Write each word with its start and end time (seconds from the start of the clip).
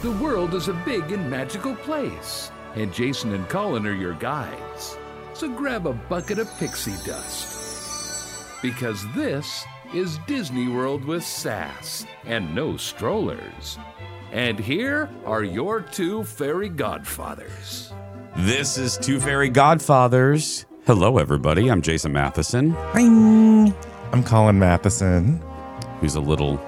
The 0.00 0.12
world 0.12 0.54
is 0.54 0.68
a 0.68 0.74
big 0.84 1.10
and 1.10 1.28
magical 1.28 1.74
place, 1.74 2.52
and 2.76 2.94
Jason 2.94 3.34
and 3.34 3.48
Colin 3.48 3.84
are 3.84 3.92
your 3.92 4.14
guides. 4.14 4.96
So 5.34 5.48
grab 5.48 5.88
a 5.88 5.92
bucket 5.92 6.38
of 6.38 6.48
pixie 6.58 6.94
dust. 7.04 8.62
Because 8.62 9.04
this 9.14 9.64
is 9.92 10.18
Disney 10.28 10.68
World 10.68 11.04
with 11.04 11.24
sass 11.24 12.06
and 12.26 12.54
no 12.54 12.76
strollers. 12.76 13.76
And 14.30 14.56
here 14.56 15.10
are 15.26 15.42
your 15.42 15.80
two 15.80 16.22
fairy 16.22 16.68
godfathers. 16.68 17.92
This 18.36 18.78
is 18.78 18.98
Two 18.98 19.18
Fairy 19.18 19.48
Godfathers. 19.48 20.64
Hello, 20.86 21.18
everybody. 21.18 21.68
I'm 21.68 21.82
Jason 21.82 22.12
Matheson, 22.12 22.76
I'm 22.94 24.22
Colin 24.22 24.60
Matheson. 24.60 25.42
who's 26.00 26.14
a 26.14 26.20
little 26.20 26.60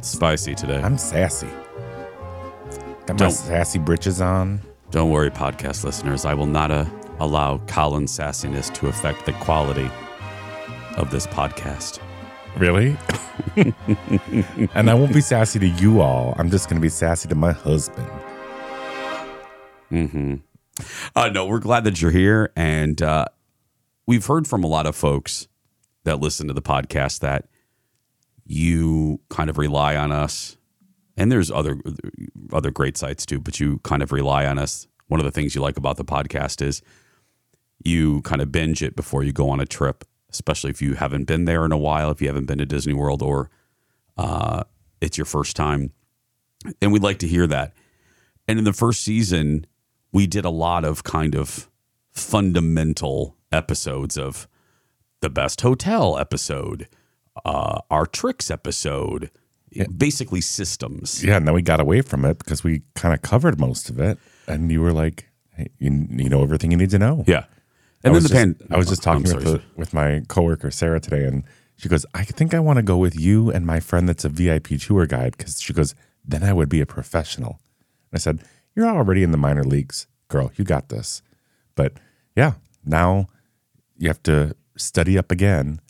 spicy 0.00 0.56
today. 0.56 0.80
I'm 0.80 0.98
sassy. 0.98 1.48
Got 3.06 3.14
my 3.14 3.16
Don't- 3.16 3.30
sassy 3.32 3.78
britches 3.78 4.20
on. 4.20 4.60
Don't 4.90 5.10
worry, 5.10 5.30
podcast 5.30 5.84
listeners. 5.84 6.24
I 6.24 6.34
will 6.34 6.46
not 6.46 6.70
uh, 6.70 6.84
allow 7.18 7.58
Colin's 7.66 8.16
sassiness 8.16 8.72
to 8.74 8.86
affect 8.86 9.26
the 9.26 9.32
quality 9.34 9.90
of 10.96 11.10
this 11.10 11.26
podcast. 11.26 11.98
Really? 12.56 12.96
and 14.74 14.88
I 14.88 14.94
won't 14.94 15.12
be 15.12 15.20
sassy 15.20 15.58
to 15.58 15.66
you 15.66 16.00
all. 16.00 16.34
I'm 16.38 16.50
just 16.50 16.68
going 16.68 16.76
to 16.76 16.82
be 16.82 16.88
sassy 16.88 17.28
to 17.28 17.34
my 17.34 17.50
husband. 17.52 18.08
hmm 19.90 20.34
Uh, 21.16 21.28
no, 21.30 21.46
we're 21.46 21.58
glad 21.58 21.84
that 21.84 22.00
you're 22.00 22.10
here. 22.12 22.52
And 22.54 23.02
uh, 23.02 23.24
we've 24.06 24.24
heard 24.24 24.46
from 24.46 24.62
a 24.62 24.68
lot 24.68 24.86
of 24.86 24.94
folks 24.94 25.48
that 26.04 26.20
listen 26.20 26.46
to 26.46 26.54
the 26.54 26.62
podcast 26.62 27.20
that 27.20 27.48
you 28.46 29.20
kind 29.30 29.50
of 29.50 29.58
rely 29.58 29.96
on 29.96 30.12
us. 30.12 30.56
And 31.16 31.30
there's 31.30 31.50
other 31.50 31.78
other 32.52 32.70
great 32.70 32.96
sites 32.96 33.24
too, 33.24 33.40
but 33.40 33.60
you 33.60 33.78
kind 33.80 34.02
of 34.02 34.12
rely 34.12 34.46
on 34.46 34.58
us. 34.58 34.86
One 35.08 35.20
of 35.20 35.24
the 35.24 35.30
things 35.30 35.54
you 35.54 35.60
like 35.60 35.76
about 35.76 35.96
the 35.96 36.04
podcast 36.04 36.62
is 36.62 36.82
you 37.84 38.22
kind 38.22 38.40
of 38.40 38.50
binge 38.50 38.82
it 38.82 38.96
before 38.96 39.22
you 39.22 39.32
go 39.32 39.50
on 39.50 39.60
a 39.60 39.66
trip, 39.66 40.04
especially 40.30 40.70
if 40.70 40.82
you 40.82 40.94
haven't 40.94 41.24
been 41.24 41.44
there 41.44 41.64
in 41.64 41.72
a 41.72 41.78
while, 41.78 42.10
if 42.10 42.20
you 42.20 42.28
haven't 42.28 42.46
been 42.46 42.58
to 42.58 42.66
Disney 42.66 42.94
World 42.94 43.22
or 43.22 43.50
uh, 44.16 44.64
it's 45.00 45.18
your 45.18 45.24
first 45.24 45.54
time. 45.54 45.92
And 46.80 46.92
we'd 46.92 47.02
like 47.02 47.18
to 47.18 47.28
hear 47.28 47.46
that. 47.46 47.74
And 48.48 48.58
in 48.58 48.64
the 48.64 48.72
first 48.72 49.02
season, 49.02 49.66
we 50.12 50.26
did 50.26 50.44
a 50.44 50.50
lot 50.50 50.84
of 50.84 51.04
kind 51.04 51.34
of 51.34 51.70
fundamental 52.10 53.36
episodes 53.52 54.16
of 54.16 54.48
the 55.20 55.30
best 55.30 55.60
hotel 55.62 56.18
episode, 56.18 56.88
uh, 57.44 57.80
our 57.90 58.06
tricks 58.06 58.50
episode, 58.50 59.30
basically 59.96 60.40
systems. 60.40 61.24
Yeah, 61.24 61.36
and 61.36 61.46
then 61.46 61.54
we 61.54 61.62
got 61.62 61.80
away 61.80 62.02
from 62.02 62.24
it 62.24 62.38
because 62.38 62.64
we 62.64 62.82
kind 62.94 63.14
of 63.14 63.22
covered 63.22 63.58
most 63.58 63.90
of 63.90 63.98
it. 63.98 64.18
And 64.46 64.70
you 64.70 64.80
were 64.80 64.92
like, 64.92 65.28
hey, 65.56 65.68
you, 65.78 66.06
you 66.10 66.28
know 66.28 66.42
everything 66.42 66.70
you 66.70 66.76
need 66.76 66.90
to 66.90 66.98
know. 66.98 67.24
Yeah. 67.26 67.44
I 68.04 68.08
And 68.08 68.14
then 68.14 68.22
the 68.22 68.28
just, 68.28 68.34
pan. 68.34 68.56
I 68.70 68.76
was 68.76 68.88
just 68.88 69.02
talking 69.02 69.22
with, 69.22 69.44
the, 69.44 69.62
with 69.76 69.94
my 69.94 70.22
coworker 70.28 70.70
Sarah 70.70 71.00
today, 71.00 71.24
and 71.24 71.44
she 71.76 71.88
goes, 71.88 72.04
"I 72.14 72.22
think 72.24 72.52
I 72.52 72.60
want 72.60 72.76
to 72.76 72.82
go 72.82 72.98
with 72.98 73.18
you 73.18 73.50
and 73.50 73.66
my 73.66 73.80
friend 73.80 74.08
that's 74.08 74.24
a 74.24 74.28
VIP 74.28 74.78
tour 74.78 75.06
guide 75.06 75.36
because 75.36 75.60
she 75.60 75.72
goes, 75.72 75.94
then 76.24 76.42
I 76.42 76.52
would 76.52 76.68
be 76.68 76.80
a 76.82 76.86
professional." 76.86 77.60
And 78.12 78.14
I 78.14 78.18
said, 78.18 78.44
"You're 78.76 78.86
already 78.86 79.22
in 79.22 79.30
the 79.32 79.38
minor 79.38 79.64
leagues, 79.64 80.06
girl. 80.28 80.52
You 80.56 80.64
got 80.64 80.90
this." 80.90 81.22
But 81.74 81.94
yeah, 82.36 82.52
now 82.84 83.28
you 83.96 84.08
have 84.08 84.22
to 84.24 84.54
study 84.76 85.16
up 85.16 85.32
again. 85.32 85.80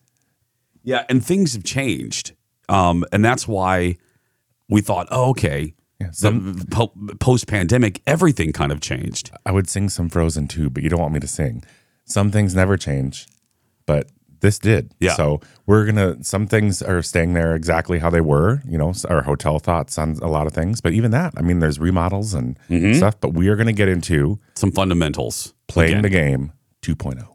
Yeah, 0.85 1.05
and 1.09 1.25
things 1.25 1.55
have 1.55 1.65
changed, 1.65 2.33
um, 2.69 3.05
and 3.13 3.25
that's 3.25 3.47
why 3.49 3.97
we 4.69 4.81
thought, 4.81 5.09
oh, 5.11 5.31
okay, 5.31 5.75
Yeah, 6.01 6.11
some, 6.13 6.65
po- 6.71 6.93
post 7.21 7.47
pandemic, 7.47 8.01
everything 8.07 8.53
kind 8.53 8.73
of 8.73 8.81
changed. 8.81 9.31
I 9.47 9.53
would 9.53 9.69
sing 9.69 9.89
some 9.89 10.09
Frozen 10.09 10.49
too, 10.49 10.71
but 10.71 10.83
you 10.83 10.89
don't 10.89 11.01
want 11.01 11.13
me 11.15 11.21
to 11.21 11.29
sing. 11.29 11.63
Some 12.05 12.31
things 12.31 12.55
never 12.55 12.77
change, 12.77 13.27
but 13.87 14.09
this 14.41 14.59
did. 14.59 14.95
Yeah. 15.01 15.15
So 15.15 15.41
we're 15.65 15.87
gonna. 15.87 16.23
Some 16.23 16.47
things 16.47 16.83
are 16.83 17.01
staying 17.01 17.33
there 17.33 17.55
exactly 17.55 17.99
how 17.99 18.11
they 18.11 18.21
were. 18.21 18.61
You 18.69 18.77
know, 18.77 18.93
our 19.09 19.23
hotel 19.23 19.59
thoughts 19.59 19.97
on 19.97 20.19
a 20.21 20.29
lot 20.29 20.47
of 20.47 20.53
things, 20.53 20.83
but 20.83 20.93
even 20.93 21.13
that, 21.13 21.33
I 21.39 21.41
mean, 21.41 21.61
there's 21.61 21.79
remodels 21.79 22.35
and 22.35 22.59
stuff. 22.95 23.19
But 23.21 23.33
we 23.33 23.49
are 23.49 23.57
gonna 23.57 23.73
get 23.73 23.89
into 23.89 24.39
Some 24.55 24.71
fundamentals. 24.71 25.55
playing 25.67 25.93
again. 25.93 26.03
the 26.03 26.09
game 26.11 26.53
oh. 26.87 26.95
2.0. 26.95 27.29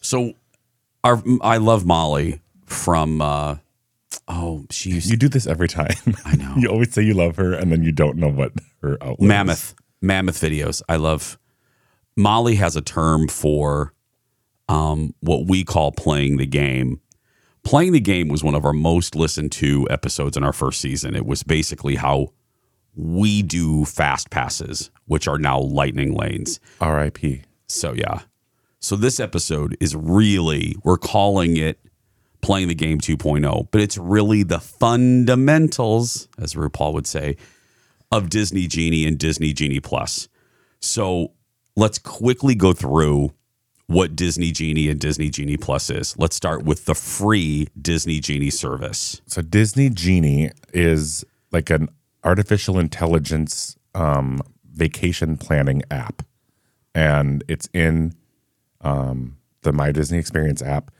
So, 0.00 0.32
our 1.04 1.22
I 1.40 1.58
love 1.58 1.86
Molly 1.86 2.40
from. 2.66 3.20
Uh, 3.20 3.56
oh, 4.28 4.64
she 4.70 4.90
used 4.90 5.10
You 5.10 5.16
do 5.16 5.28
this 5.28 5.46
every 5.46 5.68
time. 5.68 5.96
I 6.24 6.36
know. 6.36 6.54
you 6.56 6.68
always 6.68 6.92
say 6.92 7.02
you 7.02 7.14
love 7.14 7.36
her, 7.36 7.52
and 7.54 7.70
then 7.72 7.82
you 7.82 7.92
don't 7.92 8.16
know 8.16 8.28
what 8.28 8.52
her 8.82 8.96
outlet 9.00 9.20
is. 9.20 9.28
mammoth 9.28 9.74
mammoth 10.02 10.38
videos 10.38 10.82
i 10.90 10.96
love 10.96 11.38
molly 12.16 12.56
has 12.56 12.76
a 12.76 12.82
term 12.82 13.26
for 13.28 13.94
um, 14.68 15.14
what 15.20 15.46
we 15.46 15.64
call 15.64 15.90
playing 15.92 16.36
the 16.36 16.44
game 16.46 17.00
playing 17.62 17.92
the 17.92 18.00
game 18.00 18.28
was 18.28 18.44
one 18.44 18.54
of 18.54 18.64
our 18.66 18.72
most 18.74 19.14
listened 19.14 19.50
to 19.52 19.86
episodes 19.90 20.36
in 20.36 20.44
our 20.44 20.52
first 20.52 20.80
season 20.80 21.16
it 21.16 21.24
was 21.24 21.42
basically 21.42 21.96
how 21.96 22.28
we 22.94 23.42
do 23.42 23.84
fast 23.86 24.28
passes 24.30 24.90
which 25.06 25.26
are 25.26 25.38
now 25.38 25.58
lightning 25.58 26.14
lanes 26.14 26.60
R.I.P. 26.80 27.42
so 27.66 27.92
yeah 27.94 28.20
so 28.80 28.96
this 28.96 29.18
episode 29.18 29.76
is 29.80 29.96
really 29.96 30.76
we're 30.84 30.98
calling 30.98 31.56
it 31.56 31.78
playing 32.44 32.68
the 32.68 32.74
game 32.74 32.98
2.0 32.98 33.68
but 33.70 33.80
it's 33.80 33.96
really 33.96 34.42
the 34.42 34.60
fundamentals 34.60 36.28
as 36.38 36.54
rupaul 36.54 36.92
would 36.92 37.06
say 37.06 37.36
of 38.12 38.28
disney 38.28 38.66
genie 38.66 39.06
and 39.06 39.18
disney 39.18 39.52
genie 39.52 39.80
plus. 39.80 40.28
So 40.80 41.32
let's 41.76 41.98
quickly 41.98 42.54
go 42.54 42.72
through 42.72 43.32
what 43.86 44.14
disney 44.14 44.50
genie 44.52 44.88
and 44.88 45.00
disney 45.00 45.30
genie 45.30 45.56
plus 45.56 45.90
is. 45.90 46.16
Let's 46.18 46.36
start 46.36 46.64
with 46.64 46.84
the 46.84 46.94
free 46.94 47.68
disney 47.80 48.20
genie 48.20 48.50
service. 48.50 49.20
So 49.26 49.42
Disney 49.42 49.90
Genie 49.90 50.50
is 50.72 51.24
like 51.50 51.70
an 51.70 51.88
artificial 52.22 52.78
intelligence 52.78 53.76
um, 53.94 54.40
vacation 54.72 55.36
planning 55.36 55.82
app, 55.90 56.22
and 56.94 57.44
it's 57.48 57.68
in 57.72 58.14
um, 58.80 59.36
the 59.62 59.72
My 59.72 59.92
Disney 59.92 60.18
Experience 60.18 60.62
app. 60.62 60.90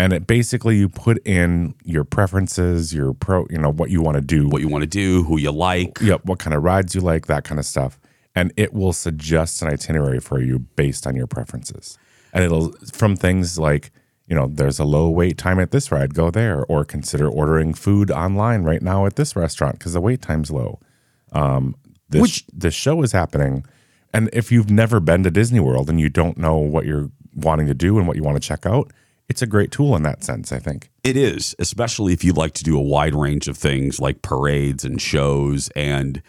And 0.00 0.14
it 0.14 0.26
basically 0.26 0.78
you 0.78 0.88
put 0.88 1.18
in 1.26 1.74
your 1.84 2.04
preferences, 2.04 2.94
your 2.94 3.12
pro, 3.12 3.46
you 3.50 3.58
know 3.58 3.70
what 3.70 3.90
you 3.90 4.00
want 4.00 4.14
to 4.14 4.22
do, 4.22 4.48
what 4.48 4.62
you 4.62 4.68
want 4.68 4.80
to 4.80 4.88
do 4.88 5.24
who 5.24 5.38
you 5.38 5.52
like. 5.52 6.00
Yep, 6.00 6.24
what 6.24 6.38
kind 6.38 6.54
of 6.54 6.62
rides 6.62 6.94
you 6.94 7.02
like, 7.02 7.26
that 7.26 7.44
kind 7.44 7.58
of 7.58 7.66
stuff, 7.66 8.00
and 8.34 8.50
it 8.56 8.72
will 8.72 8.94
suggest 8.94 9.60
an 9.60 9.68
itinerary 9.68 10.18
for 10.18 10.40
you 10.40 10.60
based 10.60 11.06
on 11.06 11.16
your 11.16 11.26
preferences. 11.26 11.98
And 12.32 12.42
it'll 12.42 12.72
from 12.92 13.14
things 13.14 13.58
like 13.58 13.92
you 14.26 14.34
know, 14.34 14.46
there's 14.46 14.78
a 14.78 14.84
low 14.84 15.10
wait 15.10 15.36
time 15.36 15.58
at 15.58 15.70
this 15.70 15.92
ride, 15.92 16.14
go 16.14 16.30
there, 16.30 16.64
or 16.64 16.84
consider 16.84 17.28
ordering 17.28 17.74
food 17.74 18.10
online 18.10 18.62
right 18.62 18.80
now 18.80 19.04
at 19.04 19.16
this 19.16 19.36
restaurant 19.36 19.78
because 19.78 19.92
the 19.92 20.00
wait 20.00 20.22
time's 20.22 20.50
low. 20.50 20.78
Um, 21.32 21.74
this 22.08 22.22
Which- 22.22 22.46
this 22.52 22.72
show 22.72 23.02
is 23.02 23.12
happening, 23.12 23.66
and 24.14 24.30
if 24.32 24.50
you've 24.50 24.70
never 24.70 24.98
been 24.98 25.24
to 25.24 25.30
Disney 25.30 25.60
World 25.60 25.90
and 25.90 26.00
you 26.00 26.08
don't 26.08 26.38
know 26.38 26.56
what 26.56 26.86
you're 26.86 27.10
wanting 27.34 27.66
to 27.66 27.74
do 27.74 27.98
and 27.98 28.08
what 28.08 28.16
you 28.16 28.22
want 28.22 28.40
to 28.40 28.48
check 28.48 28.64
out, 28.64 28.92
it's 29.30 29.40
a 29.40 29.46
great 29.46 29.70
tool 29.70 29.96
in 29.96 30.02
that 30.02 30.22
sense. 30.22 30.52
I 30.52 30.58
think. 30.58 30.90
It 31.02 31.16
is, 31.16 31.54
especially 31.58 32.12
if 32.12 32.22
you 32.22 32.34
like 32.34 32.52
to 32.54 32.64
do 32.64 32.76
a 32.76 32.82
wide 32.82 33.14
range 33.14 33.48
of 33.48 33.56
things 33.56 33.98
like 33.98 34.20
parades 34.20 34.84
and 34.84 35.00
shows. 35.00 35.70
And 35.74 36.20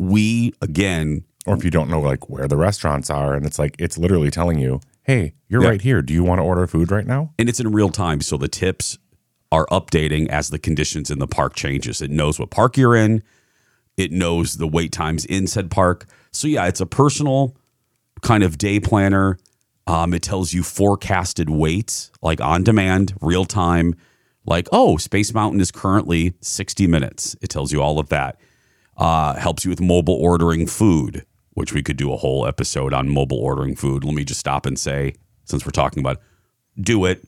we, 0.00 0.52
again, 0.60 1.22
or 1.46 1.54
if 1.54 1.64
you 1.64 1.70
don't 1.70 1.88
know 1.88 2.00
like 2.00 2.28
where 2.28 2.48
the 2.48 2.56
restaurants 2.56 3.08
are 3.08 3.34
and 3.34 3.46
it's 3.46 3.58
like 3.58 3.76
it's 3.78 3.96
literally 3.96 4.30
telling 4.32 4.58
you 4.58 4.80
hey 5.04 5.32
you're 5.48 5.62
Yeah. 5.62 5.68
right 5.68 5.80
here 5.80 6.02
do 6.02 6.12
you 6.12 6.24
want 6.24 6.40
to 6.40 6.42
order 6.42 6.66
food 6.66 6.90
right 6.90 7.06
now 7.06 7.32
and 7.38 7.48
it's 7.48 7.60
in 7.60 7.70
real 7.70 7.90
time. 7.90 8.20
So 8.20 8.36
the 8.36 8.48
tips 8.48 8.98
are 9.52 9.64
updating 9.66 10.28
as 10.28 10.48
the 10.48 10.58
conditions 10.58 11.08
in 11.08 11.20
the 11.20 11.28
park 11.28 11.54
changes. 11.54 12.02
It 12.02 12.10
knows 12.10 12.40
what 12.40 12.50
park 12.50 12.76
you're 12.76 12.96
in. 12.96 13.22
It 13.96 14.10
knows 14.10 14.54
the 14.56 14.66
wait 14.66 14.90
times 14.90 15.24
in 15.24 15.46
said 15.46 15.70
park. 15.70 16.06
So 16.32 16.48
yeah, 16.48 16.66
it's 16.66 16.80
a 16.80 16.86
personal 16.86 17.56
kind 18.22 18.42
of 18.42 18.58
day 18.58 18.80
planner. 18.80 19.38
Um, 19.86 20.12
it 20.14 20.22
tells 20.22 20.52
you 20.52 20.62
forecasted 20.62 21.48
waits, 21.48 22.10
like 22.22 22.40
on 22.40 22.64
demand, 22.64 23.14
real 23.20 23.44
time. 23.44 23.94
Like, 24.44 24.68
oh, 24.72 24.96
Space 24.96 25.32
Mountain 25.32 25.60
is 25.60 25.70
currently 25.70 26.34
60 26.40 26.86
minutes. 26.86 27.36
It 27.40 27.48
tells 27.50 27.72
you 27.72 27.82
all 27.82 27.98
of 27.98 28.08
that. 28.08 28.40
Uh, 28.96 29.34
helps 29.34 29.64
you 29.64 29.70
with 29.70 29.80
mobile 29.80 30.14
ordering 30.14 30.66
food, 30.66 31.24
which 31.50 31.72
we 31.72 31.82
could 31.82 31.96
do 31.96 32.12
a 32.12 32.16
whole 32.16 32.46
episode 32.46 32.94
on 32.94 33.08
mobile 33.08 33.38
ordering 33.38 33.76
food. 33.76 34.04
Let 34.04 34.14
me 34.14 34.24
just 34.24 34.40
stop 34.40 34.66
and 34.66 34.78
say, 34.78 35.14
since 35.44 35.64
we're 35.64 35.70
talking 35.70 36.00
about, 36.00 36.16
it, 36.76 36.82
do 36.82 37.04
it. 37.04 37.26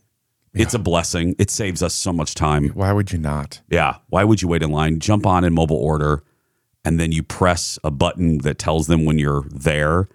It's 0.55 0.75
a 0.75 0.79
blessing. 0.79 1.37
It 1.39 1.51
saves 1.51 1.83
us 1.83 1.95
so 1.95 2.13
much 2.13 2.35
time. 2.35 2.71
why 2.71 2.93
would 2.93 3.13
you 3.13 3.19
not 3.19 3.61
Yeah. 3.69 3.97
Why 4.09 4.25
would 4.25 4.43
you 4.43 4.49
wait 4.49 4.63
in 4.63 4.71
line? 4.71 4.99
Jump 4.99 5.27
on 5.27 5.45
in 5.45 5.55
mobile 5.55 5.77
order, 5.77 6.25
and 6.85 6.99
then 6.99 7.13
you 7.13 7.23
press 7.23 7.79
a 7.85 7.91
button 7.91 8.39
that 8.39 8.59
tells 8.59 8.87
them 8.87 9.05
when 9.05 9.19
you're 9.19 9.45
there, 9.51 10.09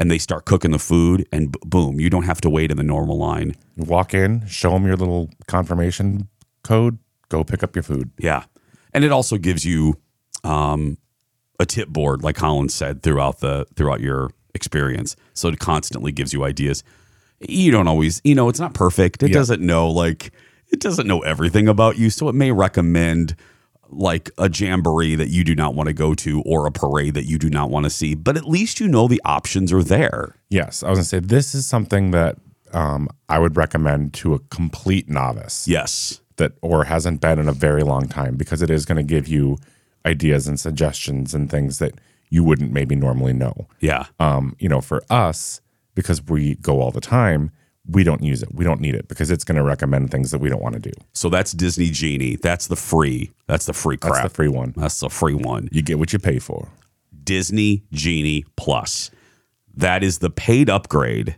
and 0.00 0.10
they 0.10 0.18
start 0.18 0.46
cooking 0.46 0.72
the 0.72 0.78
food, 0.80 1.28
and 1.30 1.52
b- 1.52 1.58
boom, 1.64 2.00
you 2.00 2.10
don't 2.10 2.24
have 2.24 2.40
to 2.40 2.50
wait 2.50 2.70
in 2.72 2.76
the 2.76 2.82
normal 2.82 3.16
line. 3.18 3.54
you 3.76 3.84
walk 3.84 4.14
in 4.14 4.44
show 4.48 4.70
them 4.70 4.84
your 4.86 4.96
little 4.96 5.30
confirmation 5.46 6.26
code 6.64 6.98
go 7.28 7.44
pick 7.44 7.62
up 7.62 7.76
your 7.76 7.82
food 7.84 8.10
Yeah. 8.18 8.44
And 8.92 9.04
it 9.04 9.12
also 9.12 9.36
gives 9.36 9.64
you 9.64 9.94
um, 10.42 10.98
a 11.60 11.66
tip 11.66 11.88
board, 11.88 12.22
like 12.24 12.34
Colin 12.36 12.68
said, 12.68 13.02
throughout 13.04 13.38
the 13.38 13.66
throughout 13.76 14.00
your 14.00 14.30
experience. 14.54 15.14
So 15.34 15.48
it 15.48 15.58
constantly 15.60 16.10
gives 16.10 16.32
you 16.32 16.42
ideas. 16.42 16.82
You 17.38 17.70
don't 17.70 17.86
always, 17.86 18.20
you 18.24 18.34
know, 18.34 18.48
it's 18.48 18.58
not 18.58 18.74
perfect. 18.74 19.22
It 19.22 19.28
Yeah. 19.30 19.34
doesn't 19.34 19.62
know 19.62 19.88
like 19.88 20.32
it 20.72 20.80
doesn't 20.80 21.06
know 21.06 21.20
everything 21.20 21.68
about 21.68 21.98
you, 21.98 22.10
so 22.10 22.28
it 22.28 22.34
may 22.34 22.50
recommend 22.52 23.36
like 23.90 24.30
a 24.38 24.48
jamboree 24.48 25.14
that 25.16 25.28
you 25.28 25.42
do 25.44 25.54
not 25.54 25.74
want 25.74 25.88
to 25.88 25.92
go 25.92 26.14
to 26.14 26.42
or 26.42 26.66
a 26.66 26.72
parade 26.72 27.14
that 27.14 27.24
you 27.24 27.38
do 27.38 27.50
not 27.50 27.70
want 27.70 27.84
to 27.84 27.90
see. 27.90 28.14
But 28.14 28.36
at 28.36 28.44
least 28.44 28.80
you 28.80 28.88
know 28.88 29.08
the 29.08 29.20
options 29.24 29.72
are 29.72 29.82
there. 29.82 30.36
Yes, 30.48 30.82
I 30.82 30.90
was 30.90 30.98
gonna 30.98 31.04
say 31.04 31.18
this 31.20 31.54
is 31.54 31.66
something 31.66 32.10
that 32.12 32.36
um, 32.72 33.08
I 33.28 33.38
would 33.40 33.56
recommend 33.56 34.14
to 34.14 34.34
a 34.34 34.38
complete 34.38 35.08
novice 35.08 35.66
Yes. 35.66 36.20
that 36.36 36.52
or 36.62 36.84
hasn't 36.84 37.20
been 37.20 37.38
in 37.40 37.48
a 37.48 37.52
very 37.52 37.82
long 37.82 38.06
time 38.06 38.36
because 38.36 38.62
it 38.62 38.70
is 38.70 38.84
going 38.84 38.96
to 38.96 39.02
give 39.02 39.26
you 39.26 39.58
ideas 40.06 40.46
and 40.46 40.58
suggestions 40.58 41.34
and 41.34 41.50
things 41.50 41.78
that 41.80 41.94
you 42.30 42.44
wouldn't 42.44 42.72
maybe 42.72 42.94
normally 42.94 43.32
know. 43.32 43.66
Yeah. 43.80 44.06
Um, 44.20 44.54
you 44.60 44.68
know, 44.68 44.80
for 44.80 45.02
us 45.10 45.60
because 45.96 46.22
we 46.22 46.54
go 46.56 46.80
all 46.80 46.92
the 46.92 47.00
time, 47.00 47.50
we 47.86 48.04
don't 48.04 48.22
use 48.22 48.42
it. 48.42 48.54
We 48.54 48.64
don't 48.64 48.80
need 48.80 48.94
it 48.94 49.08
because 49.08 49.30
it's 49.30 49.44
going 49.44 49.56
to 49.56 49.62
recommend 49.62 50.10
things 50.10 50.30
that 50.30 50.40
we 50.40 50.48
don't 50.48 50.62
want 50.62 50.74
to 50.74 50.80
do. 50.80 50.92
So 51.12 51.28
that's 51.28 51.52
Disney 51.52 51.90
Genie. 51.90 52.36
That's 52.36 52.66
the 52.66 52.76
free. 52.76 53.32
That's 53.46 53.66
the 53.66 53.72
free 53.72 53.96
crap. 53.96 54.14
That's 54.14 54.24
the 54.24 54.34
free 54.34 54.48
one. 54.48 54.74
That's 54.76 55.00
the 55.00 55.08
free 55.08 55.34
one. 55.34 55.68
You 55.72 55.82
get 55.82 55.98
what 55.98 56.12
you 56.12 56.18
pay 56.18 56.38
for. 56.38 56.68
Disney 57.24 57.84
Genie 57.92 58.44
Plus. 58.56 59.10
That 59.74 60.02
is 60.02 60.18
the 60.18 60.30
paid 60.30 60.68
upgrade 60.68 61.36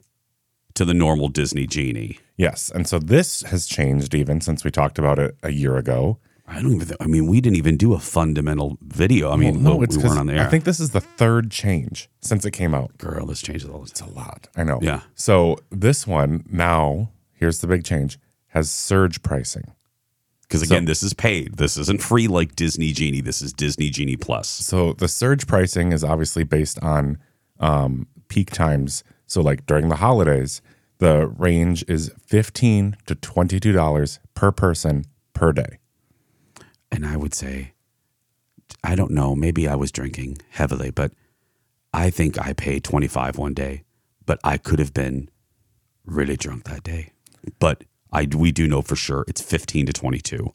to 0.75 0.85
the 0.85 0.95
normal 0.95 1.29
Disney 1.29 1.67
Genie. 1.67 2.19
Yes, 2.37 2.71
and 2.75 2.89
so 2.89 2.99
this 2.99 3.43
has 3.43 3.67
changed 3.67 4.15
even 4.15 4.41
since 4.41 4.65
we 4.65 4.71
talked 4.71 4.99
about 4.99 5.19
it 5.19 5.37
a 5.43 5.51
year 5.51 5.77
ago. 5.77 6.19
I 6.53 6.61
don't 6.61 6.75
even. 6.75 6.97
I 7.01 7.07
mean, 7.07 7.27
we 7.27 7.41
didn't 7.41 7.57
even 7.57 7.77
do 7.77 7.95
a 7.95 7.99
fundamental 7.99 8.77
video. 8.83 9.31
I 9.31 9.37
mean, 9.37 9.63
Well, 9.65 9.75
no, 9.75 9.77
we 9.79 9.87
weren't 9.97 10.19
on 10.19 10.27
the 10.27 10.35
air. 10.35 10.47
I 10.47 10.51
think 10.51 10.65
this 10.65 10.81
is 10.81 10.91
the 10.91 11.01
third 11.01 11.51
change 11.51 12.09
since 12.21 12.45
it 12.45 12.51
came 12.51 12.75
out. 12.75 12.97
girl, 12.99 13.27
this 13.27 13.41
changes 13.41 13.69
all 13.69 13.83
It's 13.85 14.01
a 14.01 14.07
lot. 14.07 14.49
I 14.57 14.65
know. 14.65 14.79
Yeah. 14.83 15.01
So 15.15 15.59
this 15.71 16.07
one 16.07 16.45
now, 16.51 17.11
here's 17.33 17.61
the 17.61 17.67
big 17.67 17.85
change, 17.85 18.19
has 18.49 18.71
surge 18.71 19.23
pricing. 19.23 19.73
Because 20.43 20.63
again, 20.63 20.85
this 20.85 21.03
is 21.03 21.15
paid. 21.15 21.57
This 21.57 21.79
isn't 21.79 22.03
free 22.03 22.29
like 22.29 22.55
Disney 22.55 22.93
Genie. 22.93 23.23
This 23.23 23.41
is 23.41 23.55
Disney 23.55 23.89
Genie 23.89 24.19
Plus. 24.19 24.49
So 24.49 24.93
the 24.93 25.09
surge 25.09 25.47
pricing 25.47 25.93
is 25.93 26.05
obviously 26.05 26.45
based 26.45 26.79
on 26.83 27.17
um, 27.59 28.07
peak 28.29 28.51
times. 28.51 29.03
So 29.27 29.41
like 29.41 29.65
during 29.65 29.89
the 29.89 29.97
holidays, 29.97 30.61
the 30.99 31.27
range 31.27 31.83
is 31.89 32.13
fifteen 32.27 32.99
to 33.07 33.15
twenty-two 33.15 33.73
dollars 33.73 34.21
per 34.35 34.53
person 34.53 35.07
per 35.33 35.53
day. 35.55 35.79
And 36.93 37.05
I 37.05 37.17
would 37.17 37.35
say, 37.35 37.73
I 38.85 38.95
don't 38.95 39.11
know. 39.11 39.35
Maybe 39.35 39.67
I 39.67 39.75
was 39.75 39.91
drinking 39.91 40.39
heavily, 40.51 40.91
but 40.91 41.13
I 41.93 42.11
think 42.11 42.39
I 42.39 42.53
paid 42.53 42.85
twenty 42.85 43.09
five 43.09 43.37
one 43.39 43.55
day. 43.55 43.83
But 44.25 44.39
I 44.45 44.57
could 44.59 44.79
have 44.79 44.95
been 44.95 45.29
really 46.07 46.37
drunk 46.37 46.65
that 46.65 46.85
day. 46.85 47.13
But 47.59 47.83
I 48.13 48.29
we 48.31 48.53
do 48.53 48.69
know 48.69 48.83
for 48.83 48.95
sure 48.95 49.25
it's 49.27 49.41
fifteen 49.41 49.87
to 49.87 49.93
twenty 49.93 50.21
two. 50.21 50.53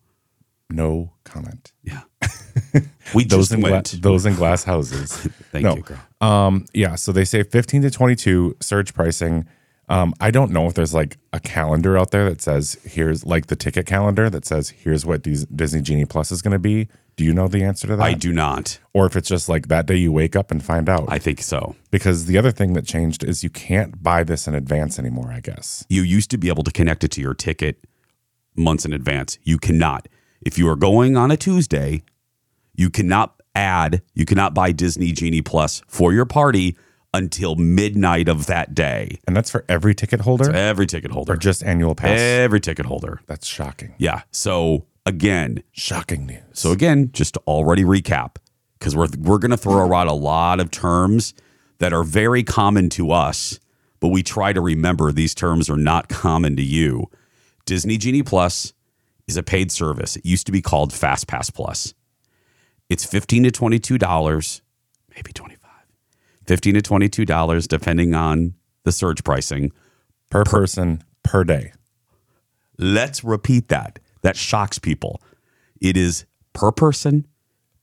No 0.69 1.13
comment. 1.24 1.74
Yeah. 1.84 2.01
We 3.16 3.24
Those 3.24 3.50
just 3.50 3.51
in 3.54 3.62
gla- 3.62 3.84
those 4.01 4.25
in 4.25 4.36
glass 4.36 4.66
houses. 4.66 5.13
Thank 5.51 5.63
no. 5.63 5.75
you, 5.78 5.81
girl. 5.81 6.00
Um, 6.19 6.66
yeah, 6.74 6.95
so 6.95 7.13
they 7.13 7.24
say 7.24 7.44
15 7.44 7.84
to 7.84 7.89
22 7.89 8.57
surge 8.60 8.94
pricing. 8.94 9.48
Um, 9.89 10.13
I 10.19 10.31
don't 10.31 10.51
know 10.51 10.68
if 10.68 10.74
there's 10.74 10.94
like 10.94 11.18
a 11.31 11.39
calendar 11.39 11.98
out 11.98 12.12
there 12.12 12.30
that 12.30 12.42
says 12.42 12.78
here's 12.84 13.25
like 13.25 13.48
the 13.48 13.56
ticket 13.56 13.86
calendar 13.86 14.30
that 14.30 14.45
says 14.45 14.69
here's 14.69 15.06
what 15.06 15.22
Dis- 15.24 15.45
Disney 15.45 15.81
Genie 15.81 16.06
Plus 16.06 16.31
is 16.31 16.42
going 16.42 16.51
to 16.51 16.60
be. 16.60 16.89
Do 17.16 17.24
you 17.24 17.34
know 17.34 17.48
the 17.48 17.63
answer 17.63 17.88
to 17.88 17.95
that? 17.95 18.04
I 18.04 18.13
do 18.13 18.31
not. 18.34 18.80
Or 18.94 19.06
if 19.06 19.16
it's 19.16 19.30
just 19.30 19.48
like 19.50 19.69
that 19.69 19.86
day 19.86 19.95
you 19.95 20.12
wake 20.12 20.36
up 20.36 20.51
and 20.51 20.63
find 20.63 20.88
out. 20.89 21.06
I 21.07 21.18
think 21.19 21.42
so. 21.42 21.75
because 21.89 22.25
the 22.25 22.38
other 22.38 22.51
thing 22.51 22.74
that 22.74 22.86
changed 22.86 23.24
is 23.24 23.44
you 23.44 23.50
can't 23.50 24.04
buy 24.04 24.24
this 24.24 24.48
in 24.48 24.54
advance 24.54 25.00
anymore, 25.00 25.31
I 25.31 25.39
guess. 25.39 25.86
You 25.89 26.01
used 26.04 26.30
to 26.31 26.38
be 26.38 26.50
able 26.50 26.63
to 26.63 26.72
connect 26.72 27.04
it 27.04 27.12
to 27.12 27.22
your 27.22 27.34
ticket 27.34 27.84
months 28.56 28.86
in 28.86 28.92
advance. 28.94 29.39
You 29.44 29.57
cannot. 29.57 30.07
If 30.42 30.57
you 30.57 30.68
are 30.69 30.75
going 30.75 31.16
on 31.18 31.31
a 31.31 31.38
Tuesday, 31.38 32.04
you 32.75 32.89
cannot 32.89 33.42
add, 33.56 34.01
you 34.13 34.25
cannot 34.25 34.54
buy 34.54 34.72
Disney 34.72 35.12
Genie 35.12 35.42
Plus 35.42 35.81
for 35.88 36.13
your 36.13 36.25
party 36.25 36.78
until 37.13 37.56
midnight 37.56 38.27
of 38.27 38.45
that 38.48 38.75
day. 38.75 39.19
And 39.27 39.36
that's 39.36 39.50
for 39.50 39.63
every 39.69 39.95
ticket 39.95 40.21
holder 40.21 40.51
Every 40.54 40.86
ticket 40.86 41.12
holder. 41.12 41.33
or 41.33 41.38
just 41.38 41.63
annual 41.63 41.95
pass. 41.95 42.19
Every 42.19 42.59
ticket 42.59 42.86
holder. 42.86 43.21
that's 43.27 43.48
shocking. 43.48 43.95
Yeah. 43.98 44.21
So 44.31 44.86
again, 45.06 45.63
Shocking 45.71 46.25
news. 46.25 46.42
So 46.54 46.71
again, 46.71 47.09
just 47.13 47.36
to 47.36 47.42
already 47.48 47.83
recap, 47.83 48.36
because 48.77 48.95
we're 48.95 49.07
we're 49.18 49.39
going 49.39 49.51
to 49.51 49.57
throw 49.57 49.77
around 49.88 50.07
a 50.07 50.13
lot 50.13 50.59
of 50.59 50.69
terms 50.69 51.33
that 51.80 51.94
are 51.94 52.04
very 52.04 52.44
common 52.44 52.89
to 52.89 53.12
us, 53.12 53.60
but 54.00 54.10
we 54.10 54.21
try 54.21 54.53
to 54.53 54.62
remember 54.62 55.12
these 55.12 55.33
terms 55.33 55.69
are 55.69 55.77
not 55.77 56.10
common 56.10 56.56
to 56.57 56.63
you. 56.63 57.10
Disney 57.65 57.98
Genie 57.98 58.24
Plus 58.24 58.74
is 59.27 59.38
a 59.38 59.44
paid 59.44 59.71
service. 59.71 60.15
It 60.18 60.25
used 60.25 60.45
to 60.45 60.51
be 60.51 60.62
called 60.62 60.94
Fast 60.94 61.27
Pass 61.27 61.50
Plus. 61.50 61.94
It's 62.89 63.06
fifteen 63.06 63.44
to 63.44 63.51
twenty 63.51 63.80
two 63.80 63.98
dollars, 63.98 64.62
maybe 65.15 65.31
twenty. 65.33 65.56
Fifteen 66.48 66.76
to 66.76 66.82
twenty 66.82 67.10
two 67.10 67.26
dollars, 67.26 67.68
depending 67.68 68.16
on 68.16 68.54
the 68.84 68.92
surge 68.92 69.24
pricing. 69.24 69.72
per 70.30 70.44
person 70.44 71.04
per 71.24 71.44
day. 71.44 71.72
Let's 72.78 73.24
repeat 73.24 73.70
that. 73.70 74.00
That 74.22 74.36
shocks 74.38 74.80
people. 74.80 75.22
It 75.82 75.96
is 75.98 76.26
per 76.54 76.72
person 76.72 77.28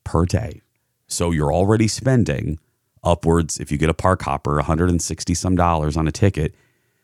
per 0.03 0.25
day. 0.27 0.63
So 1.09 1.31
you're 1.31 1.53
already 1.53 1.89
spending 1.89 2.59
upwards, 3.03 3.59
if 3.61 3.71
you 3.71 3.79
get 3.79 3.91
a 3.91 3.95
park 3.95 4.23
hopper, 4.23 4.57
160 4.57 5.35
some 5.35 5.57
dollars 5.57 5.97
on 5.97 6.09
a 6.09 6.13
ticket. 6.13 6.55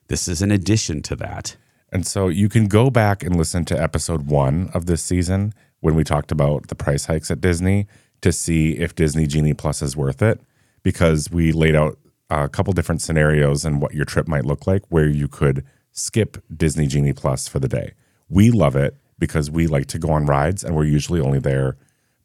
This 0.08 0.28
is 0.28 0.42
an 0.42 0.50
addition 0.50 1.02
to 1.02 1.16
that. 1.16 1.56
And 1.92 2.06
so 2.06 2.28
you 2.28 2.48
can 2.48 2.66
go 2.68 2.90
back 2.90 3.22
and 3.22 3.36
listen 3.36 3.64
to 3.66 3.80
episode 3.80 4.26
one 4.26 4.70
of 4.74 4.86
this 4.86 5.02
season 5.02 5.52
when 5.80 5.94
we 5.94 6.04
talked 6.04 6.32
about 6.32 6.68
the 6.68 6.74
price 6.74 7.06
hikes 7.06 7.30
at 7.30 7.40
Disney 7.40 7.86
to 8.20 8.32
see 8.32 8.72
if 8.72 8.94
Disney 8.94 9.26
Genie 9.26 9.54
Plus 9.54 9.82
is 9.82 9.96
worth 9.96 10.22
it 10.22 10.40
because 10.82 11.30
we 11.30 11.52
laid 11.52 11.74
out 11.74 11.98
a 12.30 12.48
couple 12.48 12.72
different 12.72 13.02
scenarios 13.02 13.64
and 13.64 13.80
what 13.80 13.94
your 13.94 14.04
trip 14.04 14.28
might 14.28 14.44
look 14.44 14.66
like 14.66 14.82
where 14.88 15.08
you 15.08 15.28
could 15.28 15.64
skip 15.92 16.42
Disney 16.54 16.86
Genie 16.86 17.12
Plus 17.12 17.48
for 17.48 17.58
the 17.58 17.68
day. 17.68 17.92
We 18.28 18.50
love 18.50 18.76
it 18.76 18.96
because 19.18 19.50
we 19.50 19.66
like 19.66 19.86
to 19.86 19.98
go 19.98 20.10
on 20.10 20.26
rides 20.26 20.62
and 20.62 20.76
we're 20.76 20.84
usually 20.84 21.20
only 21.20 21.40
there 21.40 21.76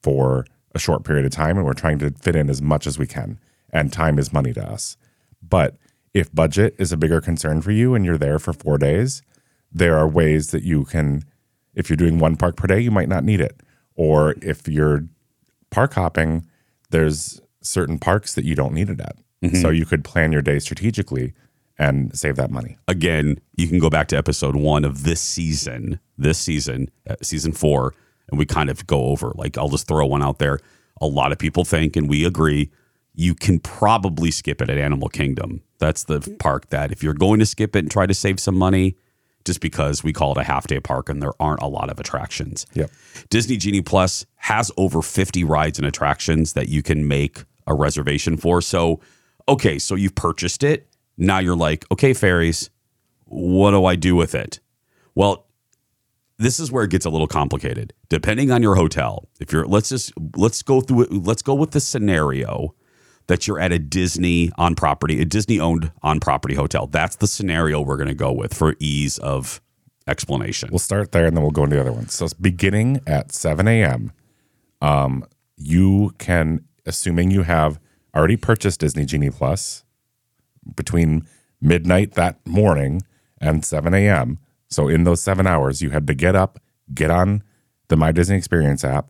for 0.02 0.46
a 0.74 0.80
short 0.80 1.04
period 1.04 1.26
of 1.26 1.32
time 1.32 1.58
and 1.58 1.66
we're 1.66 1.74
trying 1.74 2.00
to 2.00 2.12
fit 2.12 2.36
in 2.36 2.50
as 2.50 2.62
much 2.62 2.86
as 2.86 3.00
we 3.00 3.08
can. 3.08 3.40
And 3.72 3.92
time 3.92 4.20
is 4.20 4.32
money 4.32 4.54
to 4.54 4.64
us. 4.64 4.96
But 5.42 5.76
if 6.14 6.34
budget 6.34 6.76
is 6.78 6.92
a 6.92 6.98
bigger 6.98 7.20
concern 7.20 7.62
for 7.62 7.72
you 7.72 7.96
and 7.96 8.06
you're 8.06 8.18
there 8.18 8.40
for 8.40 8.54
four 8.54 8.78
days, 8.78 9.22
there 9.72 9.98
are 9.98 10.08
ways 10.08 10.52
that 10.52 10.64
you 10.64 10.86
can, 10.86 11.24
if 11.74 11.90
you're 11.90 11.98
doing 11.98 12.20
one 12.20 12.38
park 12.38 12.56
per 12.56 12.68
day, 12.68 12.80
you 12.80 12.92
might 12.92 13.10
not 13.10 13.24
need 13.24 13.42
it. 13.42 13.60
Or 13.96 14.36
if 14.42 14.68
you're 14.68 15.06
park 15.72 15.94
hopping, 15.94 16.46
there's 16.92 17.42
certain 17.66 18.00
parks 18.00 18.36
that 18.36 18.46
you 18.46 18.56
don't 18.56 18.74
need 18.74 18.90
it 18.90 19.02
at. 19.02 19.18
So 19.62 19.70
you 19.70 19.86
could 19.86 20.04
plan 20.04 20.32
your 20.32 20.42
day 20.42 20.58
strategically 20.58 21.34
and 21.78 22.18
save 22.18 22.36
that 22.38 22.50
money. 22.50 22.78
Again, 22.88 23.38
you 23.58 23.68
can 23.68 23.78
go 23.78 23.92
back 23.92 24.08
to 24.08 24.18
episode 24.18 24.56
one 24.56 24.84
of 24.84 25.04
this 25.04 25.22
season, 25.22 26.00
this 26.18 26.40
season, 26.40 26.90
uh, 27.08 27.16
season 27.22 27.52
four, 27.52 27.94
and 28.30 28.40
we 28.40 28.46
kind 28.46 28.72
of 28.72 28.88
go 28.88 29.06
over. 29.06 29.34
Like, 29.36 29.56
I'll 29.56 29.70
just 29.70 29.88
throw 29.88 30.06
one 30.08 30.24
out 30.24 30.40
there. 30.40 30.60
A 31.00 31.06
lot 31.06 31.32
of 31.32 31.38
people 31.38 31.64
think, 31.64 31.96
and 31.96 32.10
we 32.10 32.26
agree, 32.26 32.72
you 33.14 33.36
can 33.36 33.60
probably 33.60 34.32
skip 34.32 34.62
it 34.62 34.70
at 34.70 34.80
Animal 34.80 35.10
Kingdom. 35.10 35.62
That's 35.78 36.06
the 36.06 36.22
park 36.40 36.70
that 36.70 36.92
if 36.92 37.04
you're 37.04 37.14
going 37.14 37.40
to 37.40 37.46
skip 37.46 37.76
it 37.76 37.80
and 37.80 37.92
try 37.92 38.08
to 38.08 38.14
save 38.14 38.40
some 38.40 38.56
money, 38.56 38.96
just 39.46 39.62
because 39.62 40.04
we 40.04 40.12
call 40.12 40.32
it 40.32 40.38
a 40.40 40.44
half 40.44 40.66
day 40.66 40.80
park 40.80 41.08
and 41.08 41.22
there 41.22 41.34
aren't 41.40 41.62
a 41.62 41.68
lot 41.68 41.92
of 41.92 42.00
attractions. 42.00 42.66
Yep. 42.74 42.90
Disney 43.30 43.58
Genie 43.58 43.82
Plus 43.82 44.26
has 44.38 44.72
over 44.76 45.04
50 45.04 45.44
rides 45.44 45.78
and 45.78 45.88
attractions 45.88 46.54
that 46.54 46.68
you 46.68 46.82
can 46.82 47.08
make 47.08 47.44
a 47.68 47.74
reservation 47.74 48.38
for. 48.38 48.62
So, 48.62 49.00
okay, 49.48 49.80
so 49.80 49.96
you've 49.96 50.16
purchased 50.16 50.64
it. 50.64 50.88
Now 51.18 51.40
you're 51.40 51.56
like, 51.56 51.86
okay, 51.92 52.14
fairies, 52.14 52.70
what 53.26 53.72
do 53.72 53.86
I 53.86 53.96
do 53.96 54.16
with 54.16 54.36
it? 54.36 54.60
Well, 55.14 55.48
this 56.38 56.60
is 56.60 56.72
where 56.72 56.84
it 56.84 56.92
gets 56.92 57.06
a 57.06 57.10
little 57.10 57.28
complicated. 57.28 57.94
Depending 58.10 58.52
on 58.52 58.62
your 58.62 58.76
hotel, 58.76 59.30
if 59.40 59.54
you're 59.54 59.66
let's 59.66 59.90
just 59.90 60.12
let's 60.36 60.62
go 60.62 60.82
through 60.82 61.04
it. 61.04 61.14
Let's 61.14 61.42
go 61.42 61.56
with 61.56 61.72
the 61.72 61.80
scenario 61.80 62.76
that 63.28 63.48
you're 63.48 63.60
at 63.60 63.72
a 63.72 63.80
Disney 63.80 64.52
on 64.58 64.76
property, 64.76 65.22
a 65.22 65.26
Disney 65.26 65.60
owned 65.60 65.92
on 66.04 66.20
property 66.20 66.56
hotel. 66.56 66.88
That's 66.88 67.16
the 67.16 67.28
scenario 67.28 67.82
we're 67.82 67.98
going 67.98 68.10
to 68.10 68.14
go 68.14 68.32
with 68.32 68.54
for 68.54 68.76
ease 68.80 69.18
of 69.20 69.62
explanation. 70.08 70.70
We'll 70.72 70.80
start 70.80 71.12
there 71.12 71.26
and 71.26 71.36
then 71.36 71.42
we'll 71.42 71.52
go 71.52 71.64
into 71.64 71.78
the 71.78 71.82
other 71.82 71.94
ones. 71.94 72.14
So, 72.14 72.26
it's 72.26 72.34
beginning 72.34 73.02
at 73.08 73.32
7 73.32 73.68
a.m., 73.68 74.12
um, 74.82 75.26
you 75.58 76.14
can, 76.20 76.66
assuming 76.86 77.32
you 77.32 77.44
have 77.44 77.80
already 78.16 78.38
purchased 78.38 78.80
Disney 78.80 79.06
Genie 79.06 79.30
Plus 79.30 79.84
between 80.76 81.28
midnight 81.62 82.14
that 82.14 82.46
morning 82.46 83.02
and 83.40 83.64
7 83.64 83.94
a.m. 83.94 84.40
So, 84.70 84.88
in 84.88 85.04
those 85.04 85.22
seven 85.22 85.46
hours, 85.46 85.82
you 85.82 85.92
had 85.92 86.08
to 86.08 86.14
get 86.14 86.36
up, 86.36 86.60
get 86.94 87.12
on 87.12 87.44
the 87.88 87.96
My 87.96 88.12
Disney 88.12 88.36
Experience 88.36 88.84
app, 88.84 89.10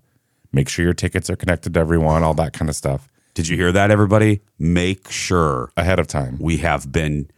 Make 0.56 0.70
sure 0.70 0.86
your 0.86 0.94
tickets 0.94 1.30
are 1.30 1.36
connected 1.36 1.74
to 1.74 1.80
everyone, 1.82 2.24
all 2.24 2.34
that 2.36 2.54
kind 2.54 2.70
of 2.70 2.78
stuff 2.78 3.10
Did 3.34 3.50
you 3.50 3.58
hear 3.58 3.74
that, 3.74 3.92
everybody? 3.92 4.40
Make 4.58 5.12
sure 5.12 5.70
ahead 5.76 6.00
of 6.00 6.08
time. 6.08 6.38
we 6.40 6.58
have 6.60 6.94
been, 6.94 7.30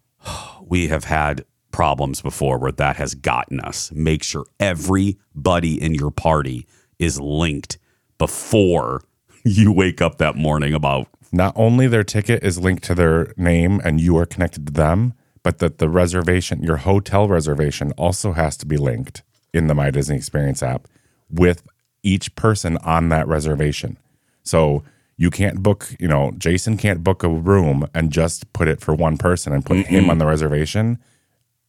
we 0.60 0.88
have 0.88 1.04
had 1.04 1.46
problems 1.72 2.20
before 2.20 2.58
where 2.58 2.70
that 2.72 2.96
has 2.96 3.14
gotten 3.14 3.60
us. 3.60 3.90
Make 3.92 4.22
sure 4.22 4.44
everybody 4.60 5.82
in 5.82 5.94
your 5.94 6.10
party 6.10 6.66
is 6.98 7.18
linked 7.18 7.78
before 8.18 9.02
you 9.58 9.70
wake 9.70 10.00
up 10.00 10.18
that 10.18 10.36
morning 10.36 10.72
about 10.72 11.08
Not 11.30 11.52
only 11.56 11.86
their 11.86 12.04
ticket 12.04 12.42
is 12.42 12.58
linked 12.58 12.82
to 12.84 12.94
their 12.94 13.34
name 13.36 13.80
and 13.84 14.00
you 14.00 14.16
are 14.16 14.26
connected 14.26 14.66
to 14.66 14.72
them, 14.72 15.12
but 15.42 15.58
that 15.58 15.78
the 15.78 15.88
reservation, 15.88 16.62
your 16.62 16.78
hotel 16.78 17.28
reservation, 17.28 17.92
also 17.92 18.32
has 18.32 18.56
to 18.56 18.66
be 18.66 18.76
linked 18.76 19.22
in 19.52 19.66
the 19.66 19.74
My 19.74 19.90
Disney 19.90 20.16
Experience 20.16 20.62
app 20.62 20.88
with 21.28 21.62
each 22.02 22.34
person 22.36 22.78
on 22.78 23.10
that 23.10 23.28
reservation. 23.28 23.98
So 24.42 24.82
you 25.16 25.30
can't 25.30 25.62
book, 25.62 25.94
you 26.00 26.08
know, 26.08 26.32
Jason 26.38 26.76
can't 26.76 27.04
book 27.04 27.22
a 27.22 27.28
room 27.28 27.86
and 27.94 28.10
just 28.10 28.52
put 28.52 28.66
it 28.66 28.80
for 28.80 28.94
one 28.94 29.18
person 29.18 29.52
and 29.52 29.64
put 29.64 29.86
him 29.86 30.10
on 30.10 30.18
the 30.18 30.26
reservation. 30.26 30.98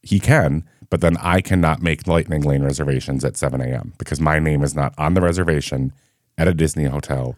He 0.02 0.18
can, 0.18 0.64
but 0.88 1.00
then 1.00 1.16
I 1.18 1.40
cannot 1.40 1.82
make 1.82 2.06
Lightning 2.06 2.42
Lane 2.42 2.62
reservations 2.62 3.24
at 3.24 3.36
7 3.36 3.60
a.m. 3.60 3.92
because 3.98 4.20
my 4.20 4.38
name 4.38 4.62
is 4.62 4.74
not 4.74 4.94
on 4.98 5.14
the 5.14 5.20
reservation 5.20 5.92
at 6.38 6.48
a 6.48 6.54
Disney 6.54 6.84
hotel 6.84 7.36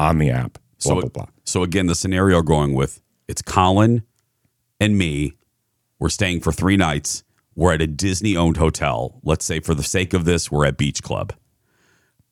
on 0.00 0.18
the 0.18 0.30
app. 0.30 0.54
Blah, 0.54 0.60
so, 0.78 1.00
blah, 1.00 1.08
blah. 1.10 1.26
so 1.44 1.62
again, 1.62 1.86
the 1.86 1.94
scenario 1.94 2.42
going 2.42 2.74
with 2.74 3.00
it's 3.28 3.42
Colin 3.42 4.02
and 4.80 4.96
me. 4.98 5.36
We're 5.98 6.08
staying 6.08 6.40
for 6.40 6.50
three 6.52 6.76
nights. 6.78 7.22
We're 7.54 7.74
at 7.74 7.82
a 7.82 7.86
Disney 7.86 8.34
owned 8.36 8.56
hotel. 8.56 9.20
Let's 9.22 9.44
say 9.44 9.60
for 9.60 9.74
the 9.74 9.82
sake 9.82 10.14
of 10.14 10.24
this, 10.24 10.50
we're 10.50 10.64
at 10.64 10.78
Beach 10.78 11.02
Club. 11.02 11.34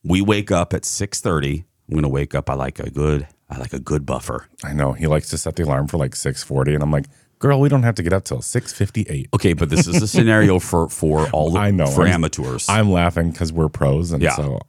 We 0.03 0.23
wake 0.23 0.51
up 0.51 0.73
at 0.73 0.83
6:30. 0.85 1.65
I'm 1.89 1.95
gonna 1.95 2.09
wake 2.09 2.35
up. 2.35 2.49
I 2.49 2.55
like 2.55 2.79
a 2.79 2.91
good 2.91 3.27
I 3.51 3.59
like 3.59 3.73
a 3.75 3.79
good 3.79 4.07
buffer. 4.07 4.47
I 4.65 4.73
know 4.73 4.93
he 4.93 5.07
likes 5.07 5.29
to 5.31 5.39
set 5.39 5.57
the 5.57 5.65
alarm 5.65 5.87
for 5.89 5.97
like 5.99 6.15
six 6.17 6.43
forty, 6.43 6.75
and 6.75 6.83
I'm 6.83 6.91
like, 6.91 7.07
girl, 7.39 7.61
we 7.61 7.69
don't 7.71 7.83
have 7.83 7.95
to 7.97 8.03
get 8.03 8.13
up 8.13 8.25
till 8.25 8.41
six 8.43 8.73
fifty 8.73 9.07
eight. 9.09 9.29
Okay, 9.35 9.53
but 9.55 9.69
this 9.71 9.87
is 9.87 10.01
a 10.03 10.09
scenario 10.09 10.59
for 10.71 10.89
for 10.89 11.29
all 11.31 11.51
the, 11.53 11.59
I 11.59 11.71
know. 11.71 11.87
for 11.87 12.03
I'm- 12.05 12.15
amateurs. 12.15 12.67
I'm 12.69 12.91
laughing 12.91 13.31
because 13.31 13.53
we're 13.53 13.69
pros, 13.69 14.13
and 14.13 14.23
Yeah. 14.23 14.37
so 14.37 14.61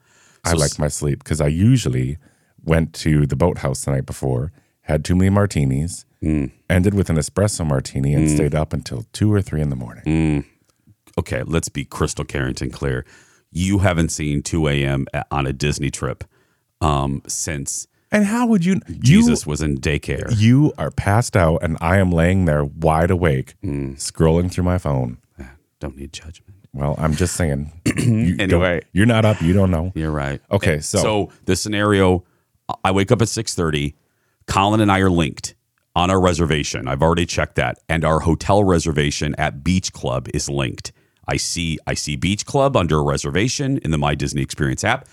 I 0.45 0.51
So 0.51 0.57
like 0.57 0.77
my 0.79 0.87
sleep 0.89 1.19
because 1.23 1.39
I 1.41 1.47
usually 1.47 2.17
went 2.63 2.93
to 2.95 3.25
the 3.25 3.35
boathouse 3.35 3.85
the 3.85 3.91
night 3.91 4.05
before, 4.05 4.51
had 4.81 5.03
too 5.05 5.15
many 5.15 5.29
martinis, 5.29 6.05
Mm. 6.23 6.51
ended 6.69 6.93
with 6.93 7.09
an 7.09 7.15
espresso 7.15 7.65
martini, 7.65 8.13
and 8.13 8.29
stayed 8.29 8.53
up 8.53 8.73
until 8.73 9.05
two 9.13 9.31
or 9.33 9.41
three 9.41 9.61
in 9.61 9.69
the 9.69 9.75
morning. 9.77 10.03
Mm. 10.05 10.45
okay, 11.17 11.43
let's 11.43 11.69
be 11.69 11.85
Krystle 11.85 12.27
Carrington 12.27 12.69
clear. 12.71 13.05
You 13.51 13.79
haven't 13.79 14.09
seen 14.09 14.41
2 14.43 14.67
a.m. 14.67 15.05
on 15.31 15.47
a 15.47 15.53
Disney 15.53 15.89
trip 15.89 16.23
um, 16.81 17.21
since 17.27 17.87
And 18.11 18.25
how 18.25 18.45
would 18.47 18.63
you? 18.65 18.79
Jesus 18.99 19.45
was 19.47 19.61
in 19.61 19.77
daycare. 19.79 20.29
You, 20.37 20.65
you 20.65 20.73
are 20.77 20.91
passed 20.91 21.35
out, 21.37 21.57
and 21.63 21.77
I 21.81 21.97
am 21.97 22.11
laying 22.11 22.45
there 22.45 22.63
wide 22.63 23.11
awake, 23.11 23.55
Mm. 23.63 23.95
scrolling 23.97 24.51
through 24.51 24.65
my 24.65 24.77
phone. 24.77 25.17
Don't 25.79 25.95
need 25.95 26.11
judgment. 26.13 26.55
Well, 26.73 26.95
I'm 26.97 27.15
just 27.15 27.35
saying. 27.35 27.71
you 27.97 28.35
anyway, 28.39 28.81
you're 28.91 29.05
not 29.05 29.23
up. 29.25 29.41
You 29.41 29.53
don't 29.53 29.71
know. 29.71 29.91
You're 29.95 30.11
right. 30.11 30.41
Okay, 30.51 30.79
so- 30.81 30.99
so 31.01 31.29
the 31.45 31.55
scenario, 31.55 32.23
I 32.83 32.91
wake 32.91 33.11
up 33.11 33.21
at 33.21 33.29
six 33.29 33.55
thirty. 33.55 33.95
Colin 34.47 34.81
and 34.81 34.91
I 34.91 34.99
are 34.99 35.11
linked 35.11 35.55
on 35.95 36.09
our 36.09 36.19
reservation. 36.19 36.87
I've 36.87 37.01
already 37.01 37.25
checked 37.25 37.55
that, 37.55 37.79
and 37.87 38.03
our 38.03 38.21
hotel 38.21 38.63
reservation 38.63 39.35
at 39.37 39.63
Beach 39.63 39.93
Club 39.93 40.27
is 40.33 40.49
linked. 40.49 40.91
I 41.27 41.37
see 41.37 41.77
I 41.85 41.93
see 41.93 42.15
Beach 42.15 42.45
Club 42.45 42.75
under 42.75 42.97
a 42.97 43.03
reservation 43.03 43.77
in 43.79 43.91
the 43.91 43.97
My 43.97 44.15
Disney 44.15 44.41
Experience 44.41 44.83
app. 44.83 45.07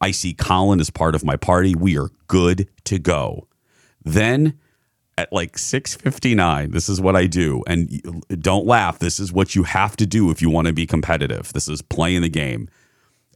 I 0.00 0.10
see 0.10 0.34
Colin 0.34 0.80
as 0.80 0.90
part 0.90 1.14
of 1.14 1.24
my 1.24 1.36
party. 1.36 1.74
We 1.74 1.96
are 1.96 2.10
good 2.26 2.68
to 2.84 2.98
go. 2.98 3.46
Then 4.04 4.58
at 5.18 5.32
like 5.32 5.56
6:59 5.56 6.72
this 6.72 6.88
is 6.88 7.00
what 7.00 7.16
I 7.16 7.26
do 7.26 7.62
and 7.66 8.24
don't 8.40 8.66
laugh 8.66 8.98
this 8.98 9.20
is 9.20 9.32
what 9.32 9.54
you 9.54 9.64
have 9.64 9.96
to 9.96 10.06
do 10.06 10.30
if 10.30 10.40
you 10.40 10.50
want 10.50 10.66
to 10.68 10.72
be 10.72 10.86
competitive 10.86 11.52
this 11.52 11.68
is 11.68 11.82
playing 11.82 12.22
the 12.22 12.28
game 12.28 12.68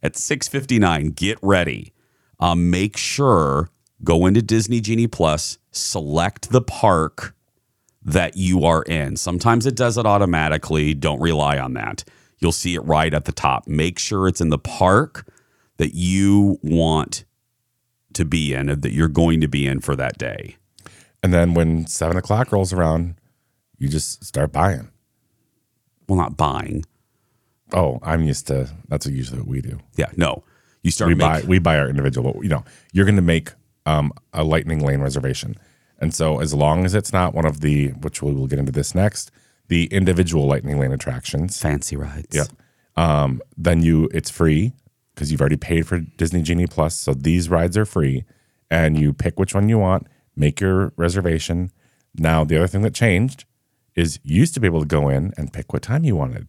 at 0.03 0.15
6:59 0.15 1.15
get 1.15 1.39
ready 1.43 1.93
um, 2.41 2.71
make 2.71 2.97
sure 2.97 3.69
go 4.05 4.27
into 4.27 4.43
Disney 4.43 4.81
Genie 4.81 5.07
Plus 5.07 5.59
select 5.73 6.51
the 6.51 6.63
park 6.63 7.35
that 8.03 8.37
you 8.37 8.65
are 8.65 8.83
in 8.85 9.17
sometimes 9.17 9.67
it 9.67 9.75
does 9.75 9.99
it 9.99 10.07
automatically 10.07 10.95
don't 10.95 11.21
rely 11.21 11.59
on 11.59 11.75
that 11.75 12.05
you'll 12.39 12.53
see 12.53 12.75
it 12.75 12.81
right 12.81 13.13
at 13.13 13.25
the 13.25 13.33
top 13.33 13.67
make 13.67 13.99
sure 13.99 14.29
it's 14.29 14.41
in 14.41 14.51
the 14.51 14.59
park 14.59 15.27
that 15.79 15.95
you 15.95 16.59
want 16.63 17.25
to 18.13 18.25
be 18.25 18.55
in 18.55 18.67
that 18.67 18.93
you're 18.93 19.09
going 19.09 19.41
to 19.41 19.49
be 19.49 19.67
in 19.67 19.81
for 19.81 19.97
that 19.97 20.17
day 20.19 20.57
And 21.23 21.33
then 21.35 21.55
when 21.55 21.87
seven 21.87 22.17
o'clock 22.17 22.53
rolls 22.53 22.73
around, 22.73 23.17
you 23.79 23.89
just 23.89 24.25
start 24.25 24.53
buying. 24.53 24.91
well 26.09 26.17
not 26.19 26.37
buying 26.37 26.85
Oh, 27.73 27.99
I'm 28.03 28.23
used 28.23 28.47
to. 28.47 28.71
That's 28.89 29.07
usually 29.07 29.41
what 29.41 29.49
we 29.49 29.61
do. 29.61 29.81
Yeah, 29.97 30.11
no. 30.17 30.45
You 30.87 30.93
start 30.93 31.09
We 31.09 31.17
make, 31.17 31.27
buy 31.27 31.43
we 31.49 31.59
buy 31.59 31.81
our 31.81 31.89
individual. 31.89 32.39
You 32.45 32.49
know, 32.49 32.65
you're 32.93 33.07
going 33.07 33.17
to 33.17 33.23
make 33.23 33.51
um, 33.87 34.13
a 34.33 34.45
lightning 34.45 34.87
lane 34.87 35.01
reservation, 35.01 35.57
and 35.99 36.15
so 36.15 36.39
as 36.39 36.55
long 36.55 36.85
as 36.85 36.95
it's 36.95 37.13
not 37.13 37.35
one 37.35 37.45
of 37.45 37.61
the, 37.61 37.89
which 37.89 38.23
we 38.23 38.33
will 38.33 38.47
get 38.47 38.61
into 38.61 38.71
this 38.71 38.95
next, 38.95 39.33
the 39.67 39.87
individual 39.87 40.47
lightning 40.47 40.79
lane 40.79 40.93
attractions. 40.93 41.61
fancy 41.61 41.97
rides. 41.97 42.37
Yep. 42.37 42.47
Um, 42.97 43.43
then 43.57 43.83
you 43.83 44.09
it's 44.15 44.31
free 44.31 44.75
because 45.13 45.33
you've 45.33 45.41
already 45.41 45.57
paid 45.57 45.89
for 45.89 45.99
Disney 45.99 46.41
Genie 46.41 46.69
Plus. 46.69 46.95
So 46.95 47.15
these 47.15 47.49
rides 47.49 47.77
are 47.77 47.85
free, 47.85 48.25
and 48.71 48.97
you 48.97 49.13
pick 49.13 49.41
which 49.41 49.57
one 49.57 49.69
you 49.69 49.79
want. 49.79 50.07
Make 50.37 50.61
your 50.61 50.93
reservation. 50.97 51.73
Now 52.15 52.45
the 52.45 52.59
other 52.59 52.69
thing 52.69 52.83
that 52.83 52.95
changed 52.95 53.45
is 53.97 54.21
you 54.23 54.39
used 54.39 54.55
to 54.55 54.61
be 54.61 54.69
able 54.69 54.83
to 54.83 54.87
go 54.87 55.09
in 55.09 55.35
and 55.37 55.53
pick 55.53 55.73
what 55.73 55.83
time 55.83 56.05
you 56.05 56.15
wanted. 56.15 56.47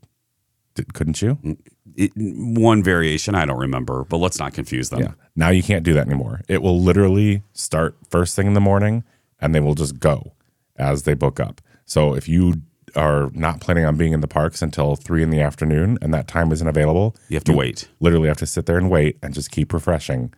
Did, 0.76 0.94
couldn't 0.94 1.24
you? 1.24 1.58
It, 1.98 2.12
one 2.16 2.84
variation, 2.84 3.36
I 3.36 3.46
don't 3.46 3.58
remember, 3.58 4.06
but 4.06 4.18
let's 4.18 4.40
not 4.40 4.54
confuse 4.54 4.90
them. 4.90 5.00
Yeah. 5.00 5.12
Now 5.36 5.50
you 5.50 5.64
can't 5.64 5.84
do 5.84 5.94
that 5.94 6.06
anymore. 6.06 6.42
It 6.48 6.62
will 6.62 6.80
literally 6.80 7.42
start 7.54 7.98
first 8.10 8.36
thing 8.36 8.48
in 8.48 8.54
the 8.54 8.62
morning 8.62 9.04
and 9.42 9.54
they 9.54 9.60
will 9.60 9.76
just 9.76 10.00
go 10.00 10.34
as 10.78 11.04
they 11.04 11.16
book 11.16 11.40
up. 11.40 11.60
So 11.86 12.14
if 12.14 12.30
you 12.30 12.62
are 12.96 13.30
not 13.34 13.62
planning 13.62 13.84
on 13.86 13.98
being 13.98 14.14
in 14.14 14.22
the 14.22 14.28
parks 14.28 14.62
until 14.62 14.96
three 14.96 15.24
in 15.24 15.32
the 15.32 15.42
afternoon 15.42 15.98
and 16.02 16.14
that 16.14 16.28
time 16.28 16.52
isn't 16.52 16.68
available, 16.68 17.16
You 17.30 17.36
have 17.36 17.44
to 17.46 17.54
wait. 17.54 17.90
Literally 18.00 18.28
have 18.28 18.38
to 18.38 18.46
sit 18.46 18.68
there 18.68 18.78
and 18.78 18.90
wait 18.90 19.18
and 19.24 19.34
just 19.34 19.52
keep 19.52 19.74
refreshing 19.74 20.34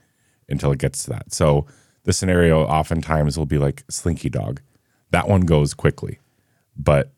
until 0.47 0.71
it 0.71 0.79
gets 0.79 1.03
to 1.03 1.09
that. 1.11 1.33
So 1.33 1.67
the 2.05 2.13
scenario 2.13 2.63
oftentimes 2.63 3.37
will 3.37 3.45
be 3.45 3.57
like 3.57 3.83
Slinky 3.89 4.29
Dog. 4.29 4.61
That 5.11 5.27
one 5.27 5.41
goes 5.41 5.73
quickly. 5.73 6.19
But 6.77 7.11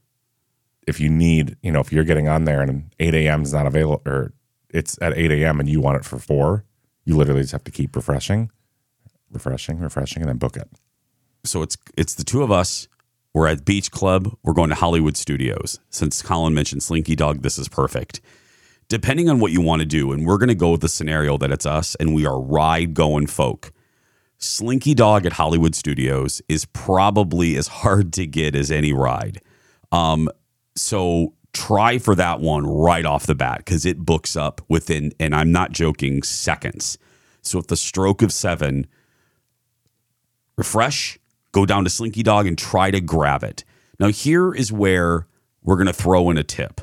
if 0.88 1.00
you 1.00 1.10
need, 1.10 1.58
you 1.62 1.72
know, 1.72 1.80
if 1.80 1.92
you're 1.92 2.04
getting 2.04 2.28
on 2.28 2.46
there 2.46 2.62
and 2.62 2.94
8 3.00 3.14
a.m. 3.14 3.44
is 3.44 3.54
not 3.54 3.68
available 3.68 4.02
or 4.06 4.34
it's 4.70 4.98
at 5.02 5.18
8 5.18 5.32
a.m. 5.32 5.60
and 5.60 5.70
you 5.70 5.80
want 5.80 5.98
it 5.98 6.06
for 6.06 6.18
four, 6.18 6.66
you 7.06 7.16
literally 7.16 7.42
just 7.42 7.52
have 7.52 7.64
to 7.66 7.72
keep 7.72 7.96
refreshing, 7.96 8.52
refreshing, 9.32 9.80
refreshing, 9.80 10.22
and 10.22 10.30
then 10.30 10.38
book 10.38 10.58
it. 10.58 10.70
So 11.44 11.62
it's 11.62 11.78
it's 11.98 12.16
the 12.16 12.24
two 12.24 12.44
of 12.44 12.52
us. 12.52 12.88
We're 13.34 13.48
at 13.48 13.66
Beach 13.66 13.92
Club. 13.92 14.36
We're 14.44 14.54
going 14.54 14.70
to 14.70 14.76
Hollywood 14.76 15.16
Studios. 15.16 15.80
Since 15.90 16.22
Colin 16.22 16.54
mentioned 16.54 16.84
Slinky 16.84 17.16
Dog, 17.16 17.42
this 17.42 17.58
is 17.58 17.70
perfect. 17.70 18.20
Depending 18.90 19.30
on 19.30 19.40
what 19.40 19.54
you 19.54 19.62
want 19.62 19.80
to 19.80 19.86
do, 19.86 20.12
and 20.12 20.28
we're 20.28 20.38
going 20.38 20.50
to 20.50 20.56
go 20.56 20.72
with 20.72 20.82
the 20.82 20.90
scenario 20.90 21.38
that 21.38 21.50
it's 21.50 21.66
us 21.66 21.96
and 21.96 22.14
we 22.14 22.26
are 22.26 22.40
ride 22.40 22.94
going 22.94 23.26
folk. 23.26 23.72
Slinky 24.38 24.94
Dog 24.94 25.26
at 25.26 25.34
Hollywood 25.34 25.76
Studios 25.76 26.42
is 26.50 26.66
probably 26.66 27.56
as 27.56 27.68
hard 27.80 28.12
to 28.14 28.28
get 28.28 28.56
as 28.56 28.70
any 28.70 28.92
ride. 28.92 29.42
Um, 29.92 30.30
so 30.82 31.34
try 31.54 31.98
for 31.98 32.16
that 32.16 32.40
one 32.40 32.66
right 32.66 33.06
off 33.06 33.28
the 33.28 33.36
bat 33.36 33.60
because 33.60 33.86
it 33.86 34.00
books 34.00 34.36
up 34.36 34.62
within, 34.68 35.14
and 35.20 35.36
I'm 35.36 35.52
not 35.52 35.72
joking, 35.72 36.24
seconds. 36.24 36.98
So 37.42 37.60
if 37.60 37.68
the 37.68 37.76
stroke 37.78 38.22
of 38.22 38.32
seven, 38.32 38.88
refresh, 40.58 41.20
go 41.52 41.66
down 41.66 41.84
to 41.84 41.90
Slinky 41.90 42.24
Dog 42.24 42.48
and 42.48 42.58
try 42.58 42.92
to 42.92 43.02
grab 43.02 43.44
it. 43.44 43.64
Now, 44.00 44.08
here 44.08 44.54
is 44.54 44.72
where 44.72 45.28
we're 45.64 45.76
going 45.76 45.88
to 45.88 45.94
throw 45.94 46.30
in 46.30 46.38
a 46.38 46.44
tip. 46.44 46.82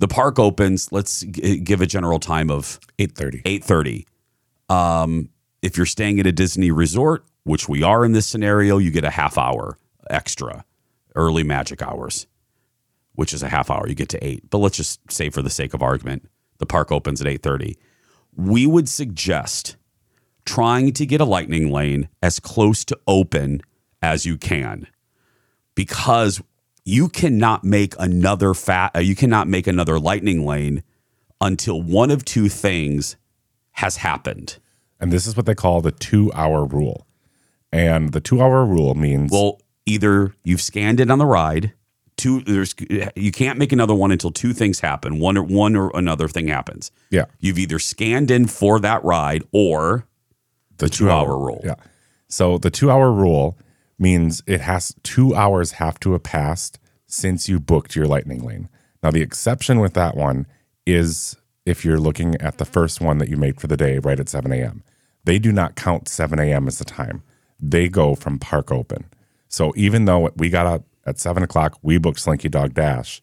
The 0.00 0.08
park 0.08 0.38
opens, 0.38 0.90
let's 0.90 1.20
g- 1.20 1.58
give 1.58 1.80
a 1.80 1.86
general 1.86 2.18
time 2.18 2.50
of 2.50 2.80
8:30. 2.98 3.42
8:30. 3.44 4.06
Um, 4.68 5.28
if 5.60 5.76
you're 5.76 5.86
staying 5.86 6.18
at 6.18 6.26
a 6.26 6.32
Disney 6.32 6.70
resort, 6.70 7.24
which 7.44 7.68
we 7.68 7.82
are 7.82 8.04
in 8.04 8.12
this 8.12 8.26
scenario, 8.26 8.78
you 8.78 8.90
get 8.90 9.04
a 9.04 9.10
half 9.10 9.36
hour 9.36 9.78
extra, 10.10 10.64
early 11.14 11.44
magic 11.44 11.82
hours, 11.82 12.26
which 13.14 13.32
is 13.32 13.42
a 13.42 13.48
half 13.48 13.70
hour. 13.70 13.86
You 13.88 13.94
get 13.94 14.08
to 14.10 14.24
eight. 14.26 14.48
But 14.50 14.58
let's 14.58 14.76
just 14.76 15.00
say, 15.10 15.30
for 15.30 15.42
the 15.42 15.50
sake 15.50 15.74
of 15.74 15.82
argument, 15.82 16.28
the 16.58 16.66
park 16.66 16.90
opens 16.92 17.20
at 17.20 17.26
8:30. 17.26 17.76
We 18.36 18.66
would 18.66 18.88
suggest 18.88 19.76
trying 20.44 20.92
to 20.94 21.06
get 21.06 21.20
a 21.20 21.24
lightning 21.24 21.70
lane 21.70 22.08
as 22.22 22.40
close 22.40 22.84
to 22.86 22.98
open 23.06 23.60
as 24.02 24.26
you 24.26 24.36
can, 24.36 24.86
because 25.74 26.42
you 26.84 27.08
cannot 27.08 27.62
make 27.64 27.94
another 27.98 28.54
fat. 28.54 28.90
Uh, 28.96 29.00
you 29.00 29.14
cannot 29.14 29.46
make 29.48 29.66
another 29.66 30.00
lightning 30.00 30.44
lane 30.44 30.82
until 31.40 31.80
one 31.80 32.10
of 32.10 32.24
two 32.24 32.48
things 32.48 33.16
has 33.72 33.98
happened. 33.98 34.58
and 35.00 35.12
this 35.12 35.26
is 35.26 35.36
what 35.36 35.46
they 35.46 35.54
call 35.54 35.80
the 35.80 35.90
two 35.90 36.30
hour 36.32 36.64
rule. 36.64 37.06
And 37.72 38.12
the 38.12 38.20
two 38.20 38.40
hour 38.42 38.64
rule 38.64 38.94
means 38.94 39.30
Well, 39.32 39.60
either 39.86 40.34
you've 40.44 40.60
scanned 40.60 41.00
it 41.00 41.10
on 41.10 41.18
the 41.18 41.26
ride. 41.26 41.72
Two, 42.22 42.40
there's 42.42 42.72
you 43.16 43.32
can't 43.32 43.58
make 43.58 43.72
another 43.72 43.96
one 43.96 44.12
until 44.12 44.30
two 44.30 44.52
things 44.52 44.78
happen. 44.78 45.18
One 45.18 45.36
or 45.36 45.42
one 45.42 45.74
or 45.74 45.90
another 45.92 46.28
thing 46.28 46.46
happens. 46.46 46.92
yeah, 47.10 47.24
You've 47.40 47.58
either 47.58 47.80
scanned 47.80 48.30
in 48.30 48.46
for 48.46 48.78
that 48.78 49.02
ride 49.02 49.42
or 49.50 50.06
the, 50.78 50.88
two 50.88 51.10
hour 51.10 51.36
rule. 51.36 51.60
Yeah. 51.64 51.74
So 52.28 52.58
the 52.58 52.70
two 52.70 52.92
hour 52.92 53.10
rule 53.10 53.58
means 53.98 54.40
it 54.46 54.60
has 54.60 54.94
two 55.02 55.34
hours 55.34 55.72
have 55.72 55.98
to 55.98 56.12
have 56.12 56.22
passed 56.22 56.78
since 57.08 57.48
you 57.48 57.58
booked 57.58 57.96
your 57.96 58.06
lightning 58.06 58.44
lane. 58.44 58.68
Now 59.02 59.10
the 59.10 59.20
exception 59.20 59.80
with 59.80 59.94
that 59.94 60.16
one 60.16 60.46
is 60.86 61.34
if 61.66 61.84
you're 61.84 61.98
looking 61.98 62.36
at 62.40 62.58
the 62.58 62.64
first 62.64 63.00
one 63.00 63.18
that 63.18 63.30
you 63.30 63.36
made 63.36 63.60
for 63.60 63.66
the 63.66 63.76
day 63.76 63.98
right 63.98 64.20
at 64.20 64.28
7 64.28 64.52
a.m. 64.52 64.84
They 65.24 65.40
do 65.40 65.50
not 65.50 65.74
count 65.74 66.06
7 66.06 66.38
a.m. 66.38 66.68
as 66.68 66.78
the 66.78 66.84
time. 66.84 67.24
They 67.58 67.88
go 67.88 68.14
from 68.14 68.38
park 68.38 68.70
open. 68.70 69.06
So 69.48 69.72
even 69.74 70.04
though 70.04 70.30
we 70.36 70.48
got 70.48 70.66
up 70.66 70.84
at 71.06 71.18
seven 71.18 71.42
o'clock, 71.42 71.78
we 71.82 71.98
booked 71.98 72.20
Slinky 72.20 72.48
Dog 72.48 72.74
Dash. 72.74 73.22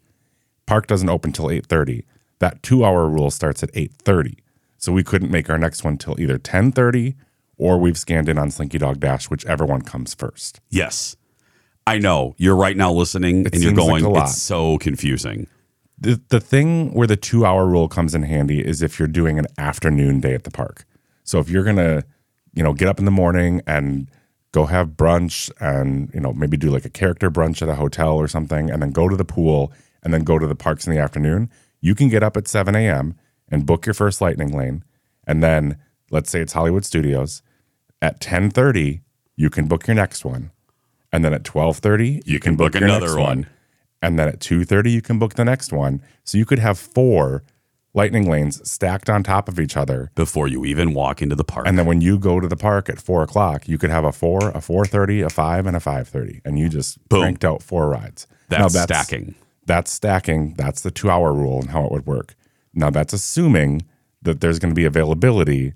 Park 0.65 0.87
doesn't 0.87 1.09
open 1.09 1.31
till 1.31 1.49
eight 1.49 1.65
thirty. 1.65 2.05
That 2.39 2.61
two 2.63 2.85
hour 2.85 3.07
rule 3.09 3.31
starts 3.31 3.63
at 3.63 3.69
eight 3.73 3.93
thirty. 3.93 4.37
So 4.77 4.91
we 4.93 5.03
couldn't 5.03 5.31
make 5.31 5.49
our 5.49 5.57
next 5.57 5.83
one 5.83 5.97
till 5.97 6.19
either 6.19 6.37
ten 6.37 6.71
thirty 6.71 7.15
or 7.57 7.77
we've 7.77 7.97
scanned 7.97 8.29
in 8.29 8.37
on 8.37 8.49
Slinky 8.51 8.77
Dog 8.77 8.99
Dash, 9.01 9.29
whichever 9.29 9.65
one 9.65 9.81
comes 9.81 10.13
first. 10.13 10.59
yes. 10.69 11.15
I 11.87 11.97
know 11.97 12.35
you're 12.37 12.55
right 12.55 12.77
now 12.77 12.91
listening 12.91 13.47
It 13.47 13.53
and 13.55 13.63
you're 13.63 13.71
like 13.73 13.77
going. 13.87 14.05
a 14.05 14.09
lot. 14.09 14.29
it's 14.29 14.39
so 14.39 14.77
confusing. 14.77 15.47
The 15.97 16.21
the 16.29 16.39
thing 16.39 16.93
where 16.93 17.07
the 17.07 17.17
two 17.17 17.45
hour 17.47 17.65
rule 17.65 17.87
comes 17.87 18.13
in 18.13 18.21
handy 18.23 18.63
is 18.63 18.83
if 18.83 18.99
you're 18.99 19.07
doing 19.07 19.39
an 19.39 19.47
afternoon 19.57 20.19
day 20.19 20.35
at 20.35 20.43
the 20.43 20.51
park. 20.51 20.85
So 21.23 21.39
if 21.39 21.49
you're 21.49 21.63
gonna, 21.63 22.03
you 22.53 22.61
know, 22.61 22.73
get 22.73 22.87
up 22.89 22.99
in 22.99 23.05
the 23.05 23.11
morning 23.11 23.61
and 23.65 24.07
go 24.51 24.65
have 24.65 24.89
brunch 24.89 25.51
and 25.59 26.09
you 26.13 26.19
know 26.19 26.33
maybe 26.33 26.57
do 26.57 26.69
like 26.69 26.85
a 26.85 26.89
character 26.89 27.29
brunch 27.29 27.61
at 27.61 27.69
a 27.69 27.75
hotel 27.75 28.15
or 28.17 28.27
something, 28.27 28.69
and 28.69 28.81
then 28.81 28.91
go 28.91 29.07
to 29.09 29.15
the 29.15 29.25
pool 29.25 29.71
and 30.03 30.13
then 30.13 30.23
go 30.23 30.39
to 30.39 30.47
the 30.47 30.55
parks 30.55 30.87
in 30.87 30.93
the 30.93 30.99
afternoon, 30.99 31.49
you 31.81 31.93
can 31.93 32.09
get 32.09 32.23
up 32.23 32.37
at 32.37 32.47
seven 32.47 32.75
a.m. 32.75 33.15
and 33.49 33.65
book 33.65 33.85
your 33.85 33.93
first 33.93 34.21
lightning 34.21 34.55
lane, 34.57 34.83
and 35.27 35.43
then 35.43 35.77
let's 36.11 36.29
say 36.29 36.39
it's 36.41 36.53
Hollywood 36.53 36.85
Studios, 36.85 37.41
at 38.01 38.19
ten 38.19 38.49
thirty 38.49 39.01
you 39.35 39.49
can 39.49 39.67
book 39.67 39.87
your 39.87 39.95
next 39.95 40.25
one, 40.25 40.51
and 41.11 41.23
then 41.23 41.33
at 41.33 41.43
twelve 41.43 41.77
thirty 41.77 42.21
you, 42.25 42.39
can 42.39 42.55
book 42.55 42.73
your 42.73 42.83
another 42.85 43.07
next 43.07 43.17
one. 43.17 43.47
and 44.01 44.17
then 44.17 44.27
at 44.29 44.39
2.30 44.39 44.91
you 44.91 45.01
can 45.01 45.19
book 45.19 45.33
the 45.35 45.43
next 45.45 45.73
one 45.73 46.01
so 46.23 46.37
you 46.37 46.45
could 46.45 46.59
have 46.59 46.79
four 46.79 47.43
lightning 47.93 48.29
lanes 48.29 48.61
stacked 48.69 49.09
on 49.09 49.23
top 49.23 49.47
of 49.49 49.59
each 49.59 49.75
other 49.75 50.11
Before 50.15 50.47
you 50.47 50.63
even 50.65 50.93
walk 50.93 51.21
into 51.21 51.35
the 51.35 51.43
park. 51.43 51.67
and 51.67 51.77
then 51.77 51.85
when 51.85 52.01
you 52.01 52.19
go 52.19 52.39
to 52.39 52.47
the 52.47 52.55
park 52.57 52.89
at 52.89 53.01
4 53.01 53.23
o'clock 53.23 53.67
you 53.67 53.77
could 53.77 53.89
have 53.89 54.05
a 54.05 54.11
4 54.11 54.49
a 54.49 54.53
4.30 54.59 55.25
a 55.25 55.29
5 55.29 55.65
and 55.65 55.75
a 55.75 55.79
5.30 55.79 56.41
and 56.45 56.59
you 56.59 56.69
just 56.69 57.07
Boom. 57.09 57.21
cranked 57.21 57.43
out 57.45 57.61
four 57.63 57.89
rides 57.89 58.27
that's, 58.47 58.73
Now, 58.75 58.83
stacking. 58.83 59.35
that's 59.65 59.91
stacking 59.91 60.53
that's 60.55 60.81
the 60.81 60.91
two 60.91 61.09
hour 61.09 61.33
rule 61.33 61.59
and 61.61 61.71
how 61.71 61.85
it 61.85 61.91
would 61.91 62.05
work 62.05 62.35
now 62.73 62.89
that's 62.89 63.13
assuming 63.13 63.83
that 64.21 64.41
there's 64.41 64.59
going 64.59 64.71
to 64.71 64.75
be 64.75 64.85
availability 64.85 65.73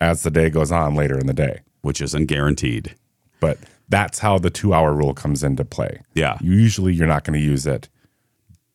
as 0.00 0.22
the 0.22 0.30
day 0.30 0.50
goes 0.50 0.70
on 0.72 0.94
later 0.94 1.18
in 1.18 1.26
the 1.26 1.32
day 1.34 1.60
which 1.82 2.00
isn't 2.00 2.26
guaranteed. 2.26 2.94
but 3.40 3.58
that's 3.88 4.18
how 4.20 4.38
the 4.38 4.50
two 4.50 4.72
hour 4.74 4.92
rule 4.94 5.14
comes 5.14 5.42
into 5.42 5.64
play 5.64 6.00
Yeah. 6.14 6.36
usually 6.42 6.92
you're 6.94 7.06
not 7.06 7.24
going 7.24 7.38
to 7.38 7.44
use 7.44 7.66
it 7.66 7.88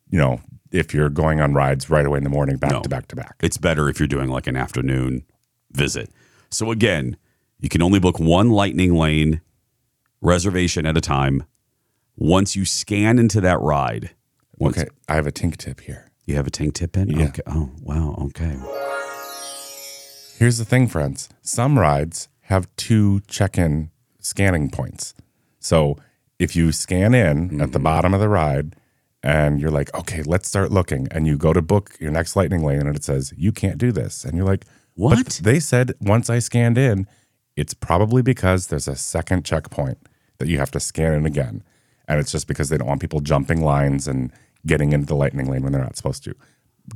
you 0.09 0.17
know 0.17 0.41
if 0.71 0.93
you're 0.93 1.09
going 1.09 1.41
on 1.41 1.53
rides 1.53 1.89
right 1.89 2.05
away 2.05 2.17
in 2.17 2.23
the 2.23 2.29
morning 2.29 2.57
back 2.57 2.71
No. 2.71 2.81
to 2.81 2.89
back 2.89 3.07
to 3.07 3.15
back 3.15 3.35
It's 3.41 3.57
better 3.57 3.89
if 3.89 3.99
you're 3.99 4.07
doing 4.07 4.29
like 4.29 4.47
an 4.47 4.55
afternoon 4.55 5.23
visit. 5.71 6.09
So 6.49 6.71
again, 6.71 7.17
you 7.59 7.69
can 7.69 7.81
only 7.81 7.99
book 7.99 8.19
one 8.19 8.49
lightning 8.49 8.95
lane 8.95 9.41
reservation 10.21 10.85
at 10.85 10.97
a 10.97 11.01
time. 11.01 11.43
Once 12.15 12.55
you 12.55 12.65
scan 12.65 13.17
into 13.17 13.39
that 13.41 13.59
ride, 13.61 14.11
once 14.57 14.77
okay 14.77 14.89
i 15.07 15.15
have 15.15 15.25
a 15.25 15.31
tink 15.31 15.55
tip 15.55 15.79
here 15.79 16.09
you 16.29 16.35
have 16.35 16.45
a 16.45 16.51
tank 16.51 16.75
tip 16.75 16.95
in. 16.95 17.09
Yeah. 17.09 17.25
Okay. 17.29 17.41
Oh 17.47 17.71
wow. 17.81 18.15
Okay. 18.25 18.55
here's 20.37 20.59
the 20.59 20.65
thing 20.65 20.87
friends 20.87 21.27
some 21.41 21.79
rides 21.79 22.29
have 22.41 22.67
two 22.75 23.19
check-in 23.21 23.89
scanning 24.19 24.69
points 24.69 25.13
so 25.59 25.97
if 26.37 26.55
you 26.55 26.71
scan 26.71 27.15
in 27.15 27.59
at 27.59 27.71
the 27.71 27.79
mm-hmm. 27.79 27.83
bottom 27.83 28.13
of 28.13 28.19
the 28.19 28.29
ride 28.29 28.75
and 29.23 29.59
you're 29.59 29.71
like 29.71 29.93
okay 29.93 30.23
let's 30.23 30.47
start 30.47 30.71
looking 30.71 31.07
and 31.11 31.27
you 31.27 31.37
go 31.37 31.53
to 31.53 31.61
book 31.61 31.95
your 31.99 32.11
next 32.11 32.35
lightning 32.35 32.63
lane 32.63 32.79
and 32.79 32.95
it 32.95 33.03
says 33.03 33.33
you 33.37 33.51
can't 33.51 33.77
do 33.77 33.91
this 33.91 34.23
and 34.23 34.37
you're 34.37 34.45
like 34.45 34.65
What? 34.95 35.23
"But 35.23 35.39
they 35.43 35.59
said 35.59 35.93
once 35.99 36.29
i 36.29 36.39
scanned 36.39 36.77
in 36.77 37.07
it's 37.55 37.73
probably 37.73 38.21
because 38.21 38.67
there's 38.67 38.87
a 38.87 38.95
second 38.95 39.43
checkpoint 39.45 39.97
that 40.37 40.47
you 40.47 40.57
have 40.57 40.71
to 40.71 40.79
scan 40.79 41.13
in 41.13 41.25
again 41.25 41.63
and 42.07 42.19
it's 42.19 42.31
just 42.31 42.47
because 42.47 42.69
they 42.69 42.77
don't 42.77 42.87
want 42.87 43.01
people 43.01 43.19
jumping 43.19 43.61
lines 43.61 44.07
and 44.07 44.31
getting 44.65 44.93
into 44.93 45.05
the 45.05 45.15
lightning 45.15 45.49
lane 45.49 45.63
when 45.63 45.73
they're 45.73 45.81
not 45.83 45.97
supposed 45.97 46.23
to 46.23 46.33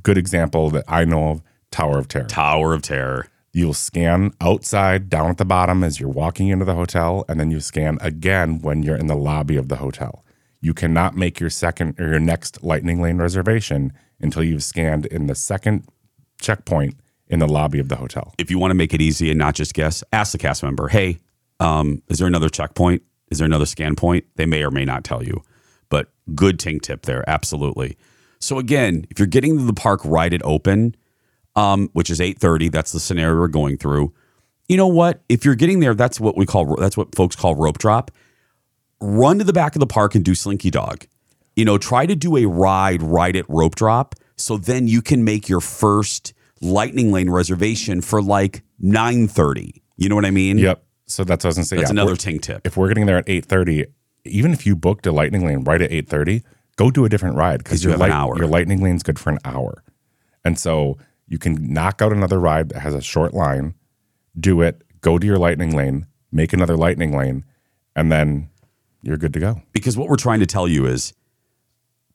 good 0.02 0.18
example 0.18 0.70
that 0.70 0.86
i 0.88 1.04
know 1.04 1.30
of 1.30 1.42
tower 1.72 1.98
of 2.00 2.08
terror 2.08 2.26
Tower 2.28 2.74
of 2.74 2.82
Terror. 2.84 3.28
You'll 3.56 3.76
scan 3.76 4.32
outside 4.42 5.10
down 5.12 5.30
at 5.30 5.38
the 5.38 5.46
bottom 5.46 5.84
as 5.84 6.00
you're 6.00 6.10
walking 6.10 6.48
into 6.48 6.66
the 6.66 6.74
hotel, 6.74 7.24
and 7.30 7.40
then 7.40 7.52
you 7.52 7.60
scan 7.60 8.00
again 8.02 8.60
when 8.60 8.82
you're 8.82 8.96
in 8.96 9.06
the 9.06 9.16
lobby 9.16 9.58
of 9.58 9.70
the 9.70 9.76
hotel. 9.76 10.23
You 10.64 10.74
cannot 10.74 11.18
make 11.18 11.42
your 11.42 11.50
second 11.50 12.00
or 12.00 12.08
your 12.08 12.22
next 12.22 12.64
lightning 12.64 13.02
lane 13.02 13.18
reservation 13.18 13.92
until 14.22 14.44
you've 14.44 14.64
scanned 14.64 15.06
in 15.06 15.28
the 15.28 15.36
second 15.36 15.86
checkpoint 16.40 16.96
in 17.28 17.40
the 17.40 17.48
lobby 17.48 17.80
of 17.80 17.90
the 17.90 17.98
hotel. 17.98 18.34
If 18.38 18.50
you 18.50 18.58
want 18.58 18.72
to 18.72 18.76
make 18.76 18.94
it 18.94 19.02
easy 19.02 19.30
and 19.30 19.38
not 19.38 19.56
just 19.56 19.74
guess, 19.74 20.06
ask 20.14 20.32
the 20.32 20.38
cast 20.38 20.64
member, 20.64 20.88
hey, 20.88 21.20
um, 21.60 22.02
is 22.08 22.20
there 22.20 22.28
another 22.28 22.48
checkpoint? 22.48 23.04
Is 23.30 23.40
there 23.40 23.46
another 23.46 23.66
scan 23.66 23.98
point? 23.98 24.24
They 24.36 24.46
may 24.46 24.64
or 24.64 24.72
may 24.72 24.86
not 24.86 25.04
tell 25.04 25.22
you. 25.22 25.44
But 25.90 26.14
good 26.34 26.60
tink 26.60 26.82
tip 26.82 27.02
there, 27.02 27.28
absolutely. 27.28 27.98
So 28.40 28.58
again, 28.58 29.06
if 29.10 29.20
you're 29.20 29.26
getting 29.26 29.58
to 29.58 29.66
the 29.66 29.74
park 29.74 30.00
right 30.06 30.34
at 30.34 30.42
open, 30.46 30.96
um, 31.58 31.90
which 31.92 32.10
is 32.10 32.22
8:30, 32.22 32.70
that's 32.70 32.94
the 32.94 33.02
scenario 33.02 33.38
we're 33.38 33.50
going 33.50 33.76
through. 33.76 34.14
You 34.70 34.78
know 34.78 34.88
what? 34.88 35.24
If 35.28 35.44
you're 35.44 35.56
getting 35.56 35.82
there, 35.82 35.94
that's 35.94 36.22
what 36.22 36.38
we 36.38 36.46
call 36.46 36.78
that's 36.78 36.96
what 36.96 37.14
folks 37.14 37.36
call 37.36 37.54
rope 37.56 37.80
drop. 37.80 38.12
Run 39.06 39.38
to 39.40 39.44
the 39.44 39.52
back 39.52 39.76
of 39.76 39.82
the 39.82 39.86
park 39.86 40.16
and 40.16 40.24
do 40.24 40.34
Slinky 40.34 40.72
Dog. 40.72 41.06
You 41.58 41.66
know, 41.66 41.78
try 41.78 42.06
to 42.06 42.16
do 42.16 42.38
a 42.38 42.46
ride 42.46 43.04
right 43.04 43.36
at 43.36 43.44
rope 43.50 43.76
drop 43.76 44.16
so 44.38 44.58
then 44.58 44.88
you 44.88 45.02
can 45.02 45.26
make 45.26 45.50
your 45.50 45.60
first 45.60 46.34
lightning 46.62 47.12
lane 47.12 47.30
reservation 47.30 48.00
for 48.00 48.22
like 48.22 48.64
9:30. 48.82 49.82
You 49.98 50.08
know 50.08 50.16
what 50.16 50.24
I 50.24 50.32
mean? 50.32 50.58
Yep. 50.58 50.86
So 51.06 51.26
that's 51.26 51.44
what 51.44 51.48
I 51.48 51.50
was 51.50 51.58
gonna 51.58 51.66
say. 51.66 51.76
That's 51.76 51.90
yeah, 51.90 51.96
another 51.96 52.16
tink 52.16 52.44
tip. 52.44 52.66
If 52.66 52.78
we're 52.78 52.88
getting 52.88 53.06
there 53.06 53.18
at 53.18 53.26
eight 53.28 53.46
thirty, 53.46 53.86
even 54.24 54.54
if 54.54 54.66
you 54.66 54.74
booked 54.76 55.06
a 55.06 55.12
lightning 55.12 55.46
lane 55.46 55.66
right 55.66 55.82
at 55.82 55.92
eight 55.92 56.08
thirty, 56.08 56.44
go 56.78 56.90
do 56.90 57.04
a 57.04 57.10
different 57.10 57.36
ride 57.36 57.58
because 57.58 57.84
your 57.84 57.98
light- 57.98 58.38
your 58.38 58.48
lightning 58.48 58.82
lane's 58.82 59.04
good 59.04 59.20
for 59.20 59.30
an 59.30 59.40
hour, 59.44 59.84
and 60.46 60.58
so 60.58 60.98
you 61.28 61.38
can 61.38 61.74
knock 61.74 62.02
out 62.02 62.14
another 62.14 62.40
ride 62.40 62.70
that 62.70 62.80
has 62.80 62.94
a 62.94 63.02
short 63.02 63.34
line, 63.34 63.74
do 64.40 64.62
it, 64.62 64.82
go 65.02 65.20
to 65.20 65.28
your 65.28 65.38
lightning 65.38 65.76
lane, 65.76 66.08
make 66.32 66.54
another 66.54 66.78
lightning 66.78 67.16
lane, 67.16 67.44
and 67.96 68.12
then 68.12 68.50
you're 69.04 69.18
good 69.18 69.34
to 69.34 69.40
go. 69.40 69.62
because 69.72 69.96
what 69.96 70.10
we're 70.10 70.16
trying 70.16 70.40
to 70.40 70.46
tell 70.48 70.68
you 70.68 70.86
is 70.88 71.14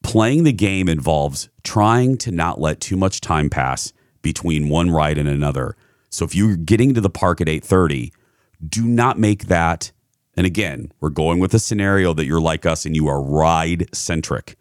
playing 0.02 0.44
the 0.44 0.52
game 0.52 0.88
involves 0.88 1.48
trying 1.62 2.16
to 2.18 2.32
not 2.32 2.60
let 2.60 2.80
too 2.80 2.96
much 2.96 3.20
time 3.20 3.48
pass 3.50 3.92
between 4.22 4.68
one 4.68 4.90
ride 4.90 5.18
and 5.18 5.28
another. 5.28 5.76
So 6.10 6.24
if 6.24 6.34
you're 6.34 6.56
getting 6.56 6.94
to 6.94 7.00
the 7.00 7.10
park 7.10 7.40
at 7.40 7.48
8:30, 7.48 8.12
do 8.66 8.84
not 8.86 9.18
make 9.18 9.46
that 9.46 9.92
and 10.36 10.46
again, 10.46 10.92
we're 11.00 11.10
going 11.10 11.40
with 11.40 11.52
a 11.52 11.58
scenario 11.58 12.14
that 12.14 12.24
you're 12.24 12.40
like 12.40 12.64
us 12.64 12.86
and 12.86 12.94
you 12.94 13.08
are 13.08 13.20
ride 13.20 13.92
centric. 13.92 14.56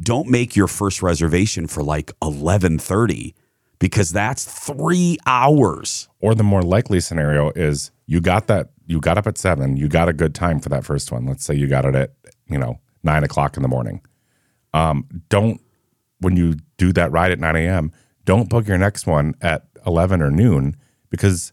Don't 0.00 0.26
make 0.30 0.56
your 0.56 0.66
first 0.66 1.02
reservation 1.02 1.66
for 1.66 1.82
like 1.82 2.12
11:30 2.22 3.34
because 3.78 4.10
that's 4.10 4.44
3 4.46 5.18
hours. 5.26 6.08
Or 6.20 6.34
the 6.34 6.42
more 6.42 6.62
likely 6.62 6.98
scenario 6.98 7.50
is 7.50 7.90
you 8.06 8.22
got 8.22 8.46
that 8.46 8.70
you 8.86 9.00
got 9.00 9.18
up 9.18 9.26
at 9.26 9.38
seven, 9.38 9.76
you 9.76 9.88
got 9.88 10.08
a 10.08 10.12
good 10.12 10.34
time 10.34 10.60
for 10.60 10.68
that 10.70 10.84
first 10.84 11.12
one. 11.12 11.26
Let's 11.26 11.44
say 11.44 11.54
you 11.54 11.66
got 11.66 11.84
it 11.84 11.94
at 11.94 12.12
you 12.48 12.58
know 12.58 12.80
nine 13.02 13.24
o'clock 13.24 13.56
in 13.56 13.62
the 13.62 13.68
morning. 13.68 14.02
Um, 14.74 15.06
don't 15.28 15.60
when 16.20 16.36
you 16.36 16.56
do 16.76 16.92
that 16.92 17.10
ride 17.12 17.32
at 17.32 17.38
nine 17.38 17.56
a.m. 17.56 17.92
Don't 18.24 18.48
book 18.48 18.66
your 18.66 18.78
next 18.78 19.06
one 19.06 19.34
at 19.40 19.66
eleven 19.86 20.22
or 20.22 20.30
noon 20.30 20.76
because 21.10 21.52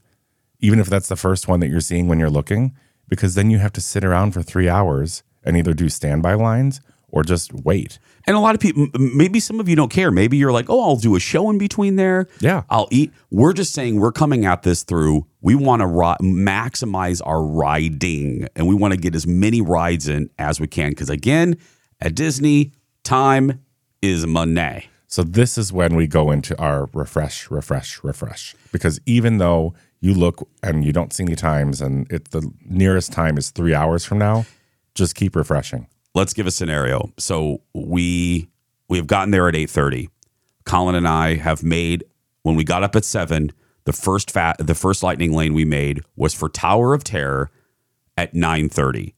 even 0.60 0.80
if 0.80 0.88
that's 0.88 1.08
the 1.08 1.16
first 1.16 1.48
one 1.48 1.60
that 1.62 1.68
you're 1.70 1.80
seeing 1.80 2.08
when 2.08 2.20
you're 2.20 2.30
looking, 2.30 2.76
because 3.08 3.36
then 3.36 3.50
you 3.50 3.58
have 3.60 3.74
to 3.74 3.82
sit 3.82 4.04
around 4.04 4.32
for 4.32 4.42
three 4.42 4.70
hours 4.70 5.24
and 5.44 5.56
either 5.58 5.74
do 5.74 5.90
standby 5.90 6.34
lines 6.34 6.82
or 7.12 7.24
just 7.24 7.54
wait. 7.54 8.00
And 8.26 8.36
a 8.36 8.40
lot 8.40 8.56
of 8.56 8.62
people, 8.62 8.88
maybe 8.98 9.40
some 9.40 9.60
of 9.60 9.68
you 9.68 9.76
don't 9.76 9.92
care. 9.92 10.12
Maybe 10.12 10.38
you're 10.38 10.52
like, 10.52 10.70
oh, 10.70 10.82
I'll 10.82 10.96
do 10.96 11.16
a 11.16 11.20
show 11.20 11.50
in 11.50 11.58
between 11.58 11.96
there. 11.96 12.28
Yeah. 12.40 12.64
I'll 12.70 12.88
eat. 12.92 13.12
We're 13.32 13.54
just 13.54 13.74
saying 13.74 14.00
we're 14.00 14.12
coming 14.12 14.46
at 14.46 14.64
this 14.64 14.84
through, 14.84 15.26
we 15.42 15.56
want 15.56 15.82
to 15.82 15.88
ri- 15.88 16.18
maximize 16.22 17.22
our 17.26 17.44
riding 17.44 18.48
and 18.56 18.68
we 18.68 18.76
want 18.76 18.94
to 18.94 19.00
get 19.00 19.16
as 19.16 19.26
many 19.26 19.62
rides 19.62 20.08
in 20.08 20.30
as 20.38 20.60
we 20.60 20.68
can. 20.68 20.90
Because 20.92 21.10
again, 21.10 21.58
at 22.02 22.16
Disney, 22.16 22.74
time 23.04 23.64
is 24.02 24.26
money. 24.26 24.88
So 25.08 25.24
this 25.24 25.58
is 25.58 25.74
when 25.74 25.96
we 25.96 26.06
go 26.06 26.30
into 26.30 26.56
our 26.60 26.88
refresh, 26.94 27.50
refresh, 27.50 28.04
refresh. 28.04 28.56
Because 28.72 29.00
even 29.08 29.40
though 29.40 29.74
you 30.02 30.14
look 30.14 30.48
and 30.62 30.86
you 30.86 30.94
don't 30.94 31.12
see 31.12 31.24
any 31.24 31.36
times, 31.36 31.82
and 31.82 32.10
it 32.12 32.30
the 32.32 32.50
nearest 32.66 33.12
time 33.12 33.38
is 33.38 33.50
three 33.50 33.74
hours 33.74 34.06
from 34.06 34.20
now, 34.20 34.46
just 34.94 35.16
keep 35.16 35.36
refreshing. 35.36 35.88
Let's 36.16 36.34
give 36.34 36.48
a 36.48 36.52
scenario. 36.52 37.12
So 37.18 37.62
we 37.74 38.50
we 38.88 38.98
have 38.98 39.08
gotten 39.08 39.32
there 39.32 39.48
at 39.48 39.56
eight 39.56 39.70
thirty. 39.70 40.10
Colin 40.66 40.96
and 40.96 41.08
I 41.08 41.36
have 41.36 41.64
made 41.64 42.04
when 42.44 42.56
we 42.56 42.64
got 42.64 42.84
up 42.84 42.96
at 42.96 43.06
seven. 43.06 43.52
The 43.86 43.94
first 43.94 44.30
fat 44.30 44.58
the 44.60 44.76
first 44.76 45.02
lightning 45.02 45.34
lane 45.34 45.54
we 45.54 45.66
made 45.66 46.02
was 46.16 46.34
for 46.34 46.50
Tower 46.50 46.94
of 46.94 47.04
Terror 47.04 47.50
at 48.18 48.34
nine 48.34 48.70
thirty. 48.70 49.16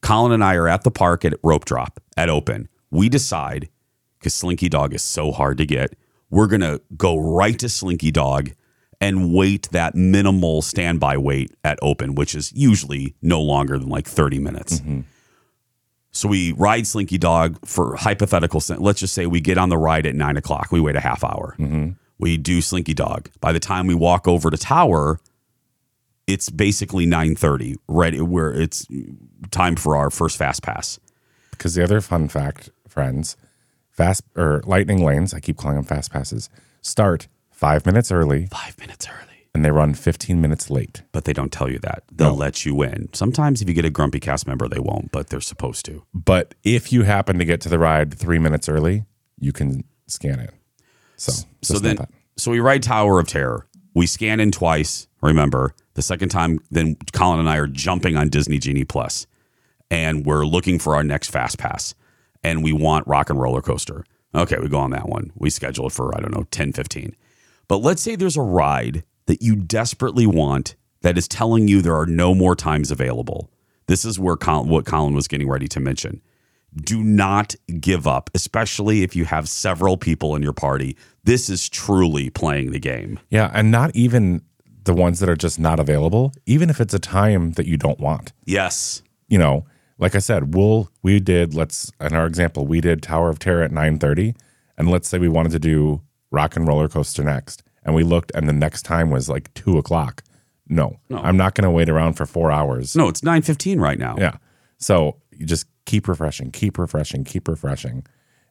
Colin 0.00 0.32
and 0.32 0.44
I 0.44 0.54
are 0.54 0.68
at 0.68 0.82
the 0.82 0.90
park 0.90 1.24
at 1.24 1.34
rope 1.42 1.64
drop 1.64 2.00
at 2.16 2.28
open. 2.28 2.68
We 2.90 3.08
decide 3.08 3.68
because 4.18 4.34
Slinky 4.34 4.68
Dog 4.68 4.94
is 4.94 5.02
so 5.02 5.32
hard 5.32 5.58
to 5.58 5.66
get. 5.66 5.96
We're 6.30 6.46
gonna 6.46 6.80
go 6.96 7.18
right 7.18 7.58
to 7.58 7.68
Slinky 7.68 8.10
Dog 8.10 8.50
and 9.00 9.34
wait 9.34 9.68
that 9.72 9.96
minimal 9.96 10.62
standby 10.62 11.16
wait 11.16 11.52
at 11.64 11.78
open, 11.82 12.14
which 12.14 12.34
is 12.36 12.52
usually 12.52 13.16
no 13.20 13.40
longer 13.40 13.78
than 13.78 13.88
like 13.88 14.06
thirty 14.06 14.38
minutes. 14.38 14.80
Mm-hmm. 14.80 15.00
So 16.12 16.28
we 16.28 16.52
ride 16.52 16.86
Slinky 16.86 17.18
Dog 17.18 17.58
for 17.64 17.96
hypothetical. 17.96 18.62
Let's 18.78 19.00
just 19.00 19.14
say 19.14 19.26
we 19.26 19.40
get 19.40 19.56
on 19.58 19.70
the 19.70 19.78
ride 19.78 20.06
at 20.06 20.14
nine 20.14 20.36
o'clock. 20.36 20.68
We 20.70 20.80
wait 20.80 20.94
a 20.94 21.00
half 21.00 21.24
hour. 21.24 21.56
Mm-hmm. 21.58 21.92
We 22.18 22.36
do 22.36 22.60
Slinky 22.60 22.94
Dog. 22.94 23.30
By 23.40 23.52
the 23.52 23.60
time 23.60 23.86
we 23.86 23.94
walk 23.94 24.28
over 24.28 24.50
to 24.50 24.56
Tower, 24.56 25.20
it's 26.26 26.50
basically 26.50 27.06
nine 27.06 27.34
thirty. 27.34 27.76
Right 27.88 28.20
where 28.22 28.52
it's 28.52 28.86
time 29.50 29.74
for 29.76 29.96
our 29.96 30.10
first 30.10 30.36
fast 30.36 30.62
pass. 30.62 31.00
Because 31.50 31.74
the 31.74 31.82
other 31.82 32.00
fun 32.00 32.28
fact, 32.28 32.70
friends, 32.86 33.36
fast 33.90 34.22
or 34.36 34.62
lightning 34.66 35.04
lanes, 35.04 35.32
I 35.32 35.40
keep 35.40 35.56
calling 35.56 35.76
them 35.76 35.84
fast 35.84 36.12
passes, 36.12 36.50
start 36.82 37.28
five 37.50 37.86
minutes 37.86 38.12
early 38.12 38.46
Five 38.46 38.78
minutes 38.78 39.08
early. 39.08 39.31
And 39.54 39.64
they 39.64 39.70
run 39.70 39.94
15 39.94 40.40
minutes 40.40 40.70
late. 40.70 41.02
But 41.12 41.24
they 41.24 41.32
don't 41.32 41.52
tell 41.52 41.70
you 41.70 41.78
that. 41.80 42.04
They'll 42.10 42.36
let 42.36 42.64
you 42.64 42.82
in. 42.82 43.12
Sometimes 43.12 43.60
if 43.60 43.68
you 43.68 43.74
get 43.74 43.84
a 43.84 43.90
grumpy 43.90 44.20
cast 44.20 44.46
member, 44.46 44.68
they 44.68 44.78
won't, 44.78 45.12
but 45.12 45.28
they're 45.28 45.40
supposed 45.40 45.84
to. 45.86 46.04
But 46.14 46.54
if 46.64 46.92
you 46.92 47.02
happen 47.02 47.38
to 47.38 47.44
get 47.44 47.60
to 47.62 47.68
the 47.68 47.78
ride 47.78 48.14
three 48.14 48.38
minutes 48.38 48.68
early, 48.68 49.04
you 49.38 49.52
can 49.52 49.84
scan 50.06 50.40
it. 50.40 50.54
So, 51.16 51.46
so 51.62 51.78
then 51.78 51.98
so 52.36 52.50
we 52.50 52.60
ride 52.60 52.82
Tower 52.82 53.20
of 53.20 53.28
Terror. 53.28 53.66
We 53.94 54.06
scan 54.06 54.40
in 54.40 54.52
twice, 54.52 55.06
remember. 55.20 55.74
The 55.94 56.02
second 56.02 56.30
time, 56.30 56.60
then 56.70 56.96
Colin 57.12 57.38
and 57.38 57.48
I 57.48 57.58
are 57.58 57.66
jumping 57.66 58.16
on 58.16 58.30
Disney 58.30 58.58
Genie 58.58 58.84
Plus 58.84 59.26
and 59.92 60.24
we're 60.24 60.46
looking 60.46 60.78
for 60.78 60.94
our 60.94 61.04
next 61.04 61.30
fast 61.30 61.58
pass. 61.58 61.94
And 62.42 62.64
we 62.64 62.72
want 62.72 63.06
Rock 63.06 63.28
and 63.28 63.38
Roller 63.38 63.60
Coaster. 63.60 64.06
Okay, 64.34 64.56
we 64.58 64.68
go 64.68 64.78
on 64.78 64.90
that 64.92 65.06
one. 65.06 65.32
We 65.36 65.50
schedule 65.50 65.88
it 65.88 65.92
for, 65.92 66.16
I 66.16 66.20
don't 66.20 66.34
know, 66.34 66.46
10, 66.50 66.72
15. 66.72 67.14
But 67.68 67.76
let's 67.78 68.00
say 68.00 68.16
there's 68.16 68.38
a 68.38 68.42
ride 68.42 69.04
that 69.32 69.40
you 69.40 69.56
desperately 69.56 70.26
want 70.26 70.76
that 71.00 71.16
is 71.16 71.26
telling 71.26 71.68
you 71.68 71.80
there 71.80 71.96
are 71.96 72.04
no 72.04 72.34
more 72.34 72.54
times 72.54 72.90
available. 72.90 73.50
This 73.86 74.04
is 74.04 74.18
where 74.18 74.36
Colin, 74.36 74.68
what 74.68 74.84
Colin 74.84 75.14
was 75.14 75.26
getting 75.26 75.48
ready 75.48 75.68
to 75.68 75.80
mention 75.80 76.20
do 76.74 77.02
not 77.02 77.54
give 77.80 78.06
up, 78.06 78.30
especially 78.34 79.02
if 79.02 79.14
you 79.14 79.24
have 79.24 79.48
several 79.48 79.96
people 79.96 80.34
in 80.34 80.42
your 80.42 80.52
party. 80.52 80.96
This 81.24 81.50
is 81.50 81.68
truly 81.68 82.30
playing 82.30 82.72
the 82.72 82.80
game. 82.80 83.20
Yeah, 83.30 83.50
and 83.52 83.70
not 83.70 83.94
even 83.94 84.42
the 84.84 84.94
ones 84.94 85.20
that 85.20 85.28
are 85.28 85.36
just 85.36 85.60
not 85.60 85.78
available, 85.78 86.32
even 86.46 86.70
if 86.70 86.80
it's 86.80 86.94
a 86.94 86.98
time 86.98 87.52
that 87.52 87.66
you 87.66 87.76
don't 87.76 88.00
want. 88.00 88.32
Yes. 88.44 89.02
You 89.28 89.38
know, 89.38 89.66
like 89.98 90.14
I 90.14 90.18
said, 90.18 90.54
we'll 90.54 90.90
we 91.02 91.20
did 91.20 91.54
let's 91.54 91.92
in 92.00 92.14
our 92.14 92.26
example, 92.26 92.66
we 92.66 92.80
did 92.80 93.02
Tower 93.02 93.28
of 93.28 93.38
Terror 93.38 93.62
at 93.62 93.70
9:30, 93.70 94.34
and 94.76 94.90
let's 94.90 95.08
say 95.08 95.18
we 95.18 95.28
wanted 95.28 95.52
to 95.52 95.58
do 95.58 96.00
Rock 96.30 96.56
and 96.56 96.66
Roller 96.66 96.88
Coaster 96.88 97.22
next, 97.22 97.62
and 97.84 97.94
we 97.94 98.04
looked 98.04 98.32
and 98.34 98.48
the 98.48 98.52
next 98.52 98.82
time 98.82 99.10
was 99.10 99.28
like 99.28 99.52
two 99.54 99.78
o'clock. 99.78 100.22
No, 100.68 100.98
no. 101.08 101.18
I'm 101.18 101.36
not 101.36 101.54
gonna 101.54 101.70
wait 101.70 101.88
around 101.88 102.14
for 102.14 102.26
four 102.26 102.50
hours. 102.50 102.96
No, 102.96 103.08
it's 103.08 103.20
9:15 103.22 103.80
right 103.80 103.98
now. 103.98 104.16
Yeah. 104.18 104.36
So 104.78 105.16
you 105.30 105.46
just 105.46 105.66
keep 105.84 106.08
refreshing, 106.08 106.50
keep 106.50 106.78
refreshing, 106.78 107.24
keep 107.24 107.48
refreshing. 107.48 108.04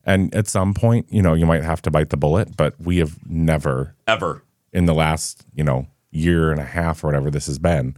And 0.04 0.34
at 0.34 0.48
some 0.48 0.74
point, 0.74 1.08
you 1.12 1.22
know, 1.22 1.34
you 1.34 1.46
might 1.46 1.63
have 1.63 1.82
to 1.84 1.91
bite 1.91 2.10
the 2.10 2.17
bullet, 2.17 2.58
but 2.58 2.80
we 2.80 2.98
have 2.98 3.20
never 3.30 3.96
Ever. 4.08 4.44
in 4.74 4.86
the 4.86 4.94
last, 4.94 5.46
you 5.54 5.63
know, 5.63 5.88
year 6.12 6.52
and 6.52 6.60
a 6.60 6.65
half 6.65 7.04
or 7.04 7.08
whatever 7.08 7.30
this 7.30 7.46
has 7.46 7.60
been, 7.60 7.96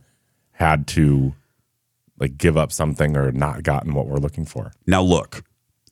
had 0.51 0.85
to 0.87 1.33
like 2.19 2.37
give 2.37 2.57
up 2.57 2.71
something 2.71 3.17
or 3.17 3.31
not 3.31 3.63
gotten 3.63 3.93
what 3.93 4.07
we're 4.07 4.17
looking 4.17 4.45
for. 4.45 4.71
Now 4.85 5.01
look, 5.01 5.43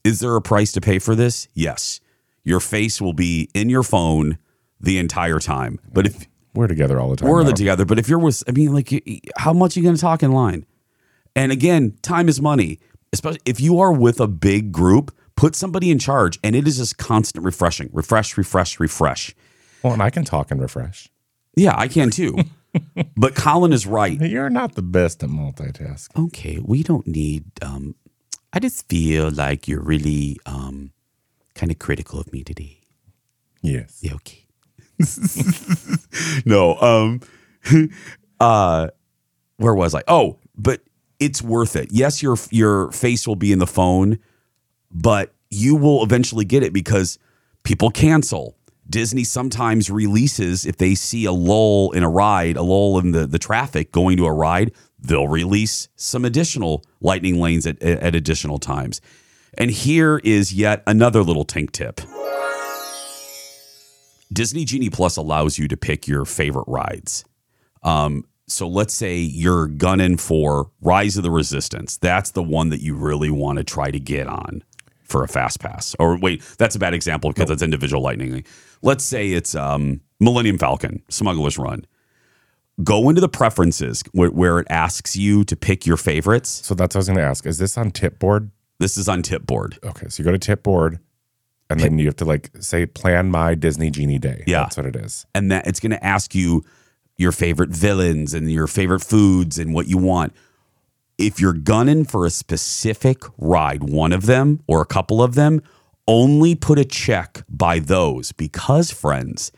is 0.04 0.20
there 0.20 0.36
a 0.36 0.42
price 0.42 0.72
to 0.74 0.82
pay 0.82 1.00
for 1.00 1.16
this? 1.16 1.48
Yes. 1.54 2.00
Your 2.44 2.60
face 2.60 3.02
will 3.02 3.14
be 3.14 3.50
in 3.54 3.70
your 3.70 3.84
phone 3.84 4.38
the 4.82 4.98
entire 4.98 5.40
time. 5.40 5.80
But 5.94 6.06
if 6.08 6.28
We're 6.54 6.68
together 6.68 7.00
all 7.00 7.10
the 7.10 7.16
time. 7.18 7.30
we're 7.30 7.50
together, 7.52 7.86
but 7.86 7.98
if 8.00 8.10
you're 8.10 8.20
with, 8.20 8.44
I 8.48 8.52
mean, 8.52 8.74
like, 8.74 8.92
how 9.38 9.54
much 9.54 9.76
are 9.76 9.80
you 9.80 9.84
going 9.84 9.96
to 9.96 10.02
talk 10.02 10.22
in 10.24 10.32
line? 10.32 10.66
And 11.36 11.52
again, 11.52 11.98
time 12.02 12.28
is 12.28 12.42
money. 12.42 12.80
Especially 13.14 13.42
if 13.46 13.60
you 13.60 13.80
are 13.80 13.92
with 13.92 14.20
a 14.22 14.28
big 14.28 14.72
group, 14.72 15.14
put 15.36 15.56
somebody 15.56 15.92
in 15.92 16.00
charge, 16.00 16.40
and 16.44 16.56
it 16.56 16.66
is 16.68 16.78
just 16.78 16.98
constant 16.98 17.44
refreshing, 17.46 17.90
refresh, 17.92 18.38
refresh, 18.38 18.80
refresh. 18.80 19.36
Well, 19.84 19.94
and 19.94 20.02
I 20.02 20.10
can 20.10 20.24
talk 20.24 20.50
and 20.52 20.62
refresh. 20.62 21.10
Yeah, 21.56 21.74
I 21.78 21.88
can 21.90 22.10
too. 22.10 22.38
but 23.18 23.36
Colin 23.36 23.74
is 23.74 23.86
right. 23.86 24.18
You're 24.22 24.50
not 24.50 24.76
the 24.76 24.82
best 24.82 25.24
at 25.24 25.30
multitasking. 25.30 26.28
Okay, 26.28 26.60
we 26.64 26.84
don't 26.84 27.06
need. 27.06 27.44
um 27.62 27.96
I 28.54 28.60
just 28.60 28.88
feel 28.90 29.30
like 29.32 29.68
you're 29.68 29.82
really 29.82 30.38
um 30.46 30.92
kind 31.56 31.70
of 31.72 31.80
critical 31.80 32.20
of 32.20 32.32
me 32.32 32.44
today. 32.44 32.80
Yes. 33.62 34.00
Yeah, 34.02 34.14
okay. 34.16 34.41
no, 36.46 36.76
um 36.78 37.22
uh 38.40 38.88
where 39.58 39.76
was 39.76 39.94
I? 39.94 40.04
Oh, 40.08 40.38
but 40.58 40.82
it's 41.20 41.42
worth 41.42 41.76
it. 41.76 41.90
Yes, 41.92 42.24
your 42.24 42.36
your 42.50 42.92
face 42.92 43.28
will 43.28 43.36
be 43.36 43.52
in 43.52 43.60
the 43.60 43.68
phone, 43.68 44.20
but 44.92 45.34
you 45.50 45.76
will 45.76 46.04
eventually 46.04 46.46
get 46.46 46.64
it 46.64 46.74
because 46.74 47.20
people 47.64 47.92
cancel. 47.92 48.58
Disney 48.90 49.24
sometimes 49.24 49.90
releases 49.90 50.66
if 50.66 50.78
they 50.78 50.96
see 50.96 51.26
a 51.26 51.32
lull 51.32 51.92
in 51.92 52.04
a 52.04 52.10
ride, 52.10 52.58
a 52.58 52.62
lull 52.62 53.00
in 53.00 53.12
the, 53.12 53.26
the 53.26 53.40
traffic 53.40 53.92
going 53.92 54.18
to 54.18 54.26
a 54.26 54.34
ride, 54.34 54.74
they'll 55.00 55.28
release 55.28 55.88
some 55.96 56.26
additional 56.26 56.84
lightning 57.00 57.40
lanes 57.40 57.66
at, 57.66 57.82
at 57.82 58.16
additional 58.16 58.58
times. 58.58 59.00
And 59.58 59.72
here 59.72 60.20
is 60.24 60.54
yet 60.54 60.84
another 60.88 61.24
little 61.24 61.46
tank 61.46 61.72
tip. 61.72 62.02
Disney 64.32 64.66
Genie 64.66 64.90
Plus 64.90 65.18
allows 65.18 65.58
you 65.58 65.68
to 65.68 65.78
pick 65.78 66.08
your 66.08 66.26
favorite 66.26 66.68
rides. 66.68 67.26
Um, 67.84 68.26
so 68.48 68.68
let's 68.68 68.94
say 68.94 69.18
you're 69.18 69.68
gunning 69.68 70.18
for 70.18 70.72
Rise 70.82 71.18
of 71.18 71.24
the 71.24 71.32
Resistance. 71.32 71.98
That's 71.98 72.32
the 72.32 72.44
one 72.44 72.70
that 72.70 72.82
you 72.82 72.96
really 72.96 73.30
want 73.30 73.58
to 73.58 73.64
try 73.64 73.92
to 73.92 74.00
get 74.00 74.28
on 74.28 74.64
for 75.04 75.24
a 75.24 75.28
fast 75.28 75.60
pass. 75.60 75.96
Or 76.00 76.18
wait, 76.18 76.42
that's 76.58 76.76
a 76.76 76.80
bad 76.80 76.94
example 76.94 77.32
because 77.32 77.50
it's 77.50 77.62
individual 77.62 78.02
lightning. 78.02 78.44
Let's 78.82 79.04
say 79.04 79.32
it's 79.32 79.56
um, 79.56 80.02
Millennium 80.20 80.58
Falcon, 80.58 81.02
Smuggler's 81.10 81.58
Run. 81.58 81.86
Go 82.84 83.10
into 83.10 83.22
the 83.22 83.30
preferences 83.30 84.04
where, 84.12 84.32
where 84.32 84.60
it 84.60 84.68
asks 84.70 85.16
you 85.16 85.44
to 85.46 85.56
pick 85.56 85.86
your 85.86 85.98
favorites. 85.98 86.50
So 86.50 86.74
that's 86.74 86.96
what 86.96 87.00
I 87.00 87.02
was 87.02 87.08
going 87.08 87.18
to 87.18 87.24
ask. 87.24 87.46
Is 87.46 87.58
this 87.58 87.78
on 87.78 87.92
Tipboard? 87.92 88.50
This 88.80 88.98
is 88.98 89.08
on 89.08 89.22
Tipboard. 89.22 89.78
Okay. 89.84 90.08
So 90.10 90.22
you 90.22 90.26
go 90.26 90.32
to 90.32 90.40
Tipboard 90.40 91.00
and 91.72 91.80
then 91.82 91.98
you 92.00 92.06
have 92.08 92.16
to 92.18 92.26
like 92.26 92.50
say, 92.60 92.86
plan 92.86 93.32
my 93.32 93.56
Disney 93.56 93.90
Genie 93.90 94.20
day. 94.20 94.44
Yeah. 94.48 94.62
That's 94.64 94.78
what 94.78 94.86
it 94.86 94.96
is. 94.96 95.26
and 95.36 95.52
that 95.52 95.68
it's 95.68 95.80
going 95.80 95.92
to 95.92 96.04
ask 96.04 96.34
you 96.36 96.64
your 97.18 97.32
favorite 97.32 97.70
villains 97.70 98.34
and 98.34 98.52
your 98.52 98.68
favorite 98.68 99.02
foods 99.04 99.60
and 99.60 99.74
what 99.74 99.88
you 99.88 99.98
want. 99.98 100.34
If 101.18 101.40
you're 101.40 101.54
gunning 101.54 102.04
for 102.06 102.26
a 102.26 102.30
specific 102.32 103.20
ride, 103.38 103.84
one 103.84 104.12
of 104.12 104.26
them 104.26 104.62
or 104.68 104.82
a 104.82 104.86
couple 104.86 105.22
of 105.22 105.36
them, 105.36 105.62
only 106.08 106.56
put 106.56 106.80
a 106.80 106.86
check 106.86 107.44
by 107.48 107.78
those 107.80 108.32
because, 108.32 108.90
friends, 108.90 109.52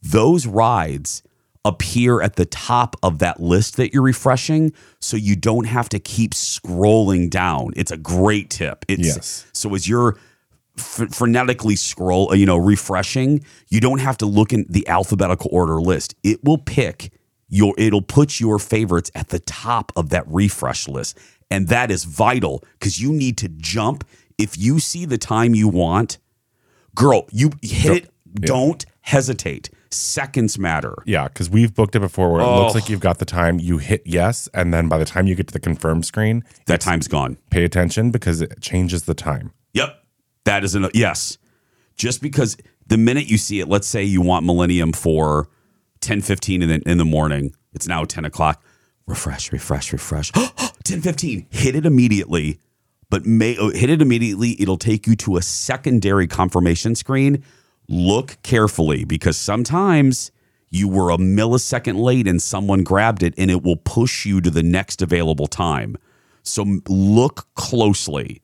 those 0.00 0.46
rides 0.46 1.22
appear 1.62 2.22
at 2.22 2.36
the 2.36 2.46
top 2.46 2.96
of 3.02 3.18
that 3.18 3.38
list 3.38 3.76
that 3.76 3.92
you're 3.92 4.02
refreshing 4.02 4.72
so 4.98 5.14
you 5.14 5.36
don't 5.36 5.66
have 5.66 5.90
to 5.90 5.98
keep 5.98 6.32
scrolling 6.32 7.28
down. 7.28 7.72
It's 7.76 7.90
a 7.90 7.98
great 7.98 8.48
tip. 8.48 8.86
It's 8.88 9.06
Yes. 9.06 9.46
so 9.52 9.74
as 9.74 9.86
you're 9.86 10.16
frenetically 10.76 11.76
scroll, 11.78 12.30
uh, 12.30 12.34
you 12.34 12.46
know, 12.46 12.56
refreshing, 12.56 13.44
you 13.68 13.80
don't 13.80 13.98
have 13.98 14.16
to 14.18 14.26
look 14.26 14.52
in 14.52 14.66
the 14.68 14.86
alphabetical 14.88 15.48
order 15.52 15.80
list. 15.80 16.14
It 16.22 16.42
will 16.44 16.58
pick 16.58 17.12
your, 17.48 17.74
it'll 17.78 18.02
put 18.02 18.40
your 18.40 18.58
favorites 18.58 19.10
at 19.14 19.28
the 19.28 19.40
top 19.40 19.92
of 19.96 20.10
that 20.10 20.24
refresh 20.28 20.88
list. 20.88 21.18
And 21.50 21.68
that 21.68 21.90
is 21.90 22.04
vital 22.04 22.62
because 22.78 23.00
you 23.02 23.12
need 23.12 23.36
to 23.38 23.48
jump. 23.48 24.04
If 24.38 24.56
you 24.56 24.78
see 24.78 25.04
the 25.04 25.18
time 25.18 25.54
you 25.54 25.68
want, 25.68 26.18
girl, 26.94 27.26
you 27.32 27.50
hit 27.62 28.04
it. 28.04 28.10
Don't 28.34 28.86
hesitate. 29.00 29.70
Seconds 29.90 30.56
matter. 30.56 30.94
Yeah, 31.04 31.26
because 31.26 31.50
we've 31.50 31.74
booked 31.74 31.96
it 31.96 32.00
before 32.00 32.30
where 32.32 32.40
it 32.42 32.44
Oh. 32.44 32.62
looks 32.62 32.76
like 32.76 32.88
you've 32.88 33.00
got 33.00 33.18
the 33.18 33.24
time. 33.24 33.58
You 33.58 33.78
hit 33.78 34.02
yes, 34.06 34.48
and 34.54 34.72
then 34.72 34.88
by 34.88 34.98
the 34.98 35.04
time 35.04 35.26
you 35.26 35.34
get 35.34 35.48
to 35.48 35.52
the 35.52 35.58
confirm 35.58 36.04
screen, 36.04 36.44
That 36.66 36.80
time's 36.80 37.08
gone. 37.08 37.38
pay 37.50 37.64
attention 37.64 38.12
because 38.12 38.40
it 38.40 38.60
changes 38.60 39.02
the 39.02 39.14
time. 39.14 39.50
Yep. 39.74 39.99
That 40.44 40.64
is 40.64 40.74
an 40.74 40.88
yes. 40.94 41.38
Just 41.96 42.22
because 42.22 42.56
the 42.86 42.98
minute 42.98 43.26
you 43.26 43.38
see 43.38 43.60
it, 43.60 43.68
let's 43.68 43.86
say 43.86 44.02
you 44.02 44.20
want 44.20 44.46
Millennium 44.46 44.92
for 44.92 45.48
10 46.00 46.22
15 46.22 46.62
in 46.62 46.68
the, 46.68 46.82
in 46.90 46.98
the 46.98 47.04
morning, 47.04 47.54
It's 47.72 47.86
now 47.86 48.04
10 48.04 48.24
o'clock. 48.24 48.62
Refresh, 49.06 49.52
refresh, 49.52 49.92
refresh. 49.92 50.30
10 50.84 51.02
15. 51.02 51.46
Hit 51.50 51.74
it 51.74 51.86
immediately, 51.86 52.58
but 53.10 53.26
may 53.26 53.56
oh, 53.58 53.70
hit 53.70 53.90
it 53.90 54.00
immediately. 54.00 54.60
It'll 54.60 54.78
take 54.78 55.06
you 55.06 55.14
to 55.16 55.36
a 55.36 55.42
secondary 55.42 56.26
confirmation 56.26 56.94
screen. 56.94 57.44
Look 57.88 58.38
carefully 58.42 59.04
because 59.04 59.36
sometimes 59.36 60.30
you 60.70 60.88
were 60.88 61.10
a 61.10 61.18
millisecond 61.18 62.00
late 62.00 62.28
and 62.28 62.40
someone 62.40 62.84
grabbed 62.84 63.22
it 63.22 63.34
and 63.36 63.50
it 63.50 63.62
will 63.62 63.76
push 63.76 64.24
you 64.24 64.40
to 64.40 64.50
the 64.50 64.62
next 64.62 65.02
available 65.02 65.48
time. 65.48 65.96
So 66.42 66.64
look 66.88 67.46
closely. 67.54 68.40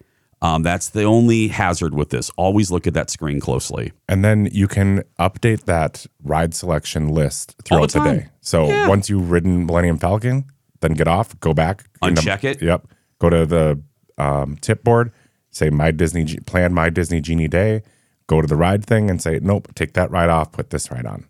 Um, 0.47 0.63
that's 0.63 0.91
the 0.91 1.03
only 1.05 1.49
hazard 1.49 1.95
with 1.95 2.11
this. 2.11 2.31
Always 2.37 2.71
look 2.71 2.87
at 2.87 2.95
that 2.95 3.11
screen 3.11 3.41
closely. 3.41 3.93
And 4.09 4.25
then 4.25 4.49
you 4.53 4.69
can 4.69 5.03
update 5.19 5.65
that 5.65 6.07
ride 6.23 6.55
selection 6.55 7.09
list 7.09 7.57
throughout 7.65 7.91
the, 7.93 7.99
time. 7.99 8.19
day. 8.19 8.27
So 8.41 8.69
Yeah. 8.69 8.89
once 8.89 9.09
you've 9.11 9.31
ridden 9.31 9.67
Millennium 9.67 9.99
Falcon, 9.99 10.45
then 10.81 10.93
get 10.93 11.09
off, 11.09 11.39
go 11.41 11.53
back, 11.53 11.85
Uncheck 12.03 12.45
it. 12.45 12.63
Yep. 12.63 12.87
Go 13.19 13.31
to 13.31 13.45
the 13.47 13.81
um, 14.19 14.57
tip 14.61 14.85
board, 14.85 15.11
say 15.51 15.69
my 15.71 15.91
Disney 15.91 16.25
plan 16.47 16.73
my 16.73 16.91
Disney 16.91 17.21
Genie 17.21 17.49
day. 17.49 17.83
Go 18.29 18.41
to 18.41 18.47
the 18.47 18.57
ride 18.57 18.85
thing 18.85 19.09
and 19.11 19.21
say 19.23 19.39
nope, 19.43 19.75
take 19.75 19.95
that 19.95 20.11
ride 20.11 20.29
off, 20.29 20.53
put 20.53 20.71
this 20.71 20.91
ride 20.91 21.07
on. 21.07 21.25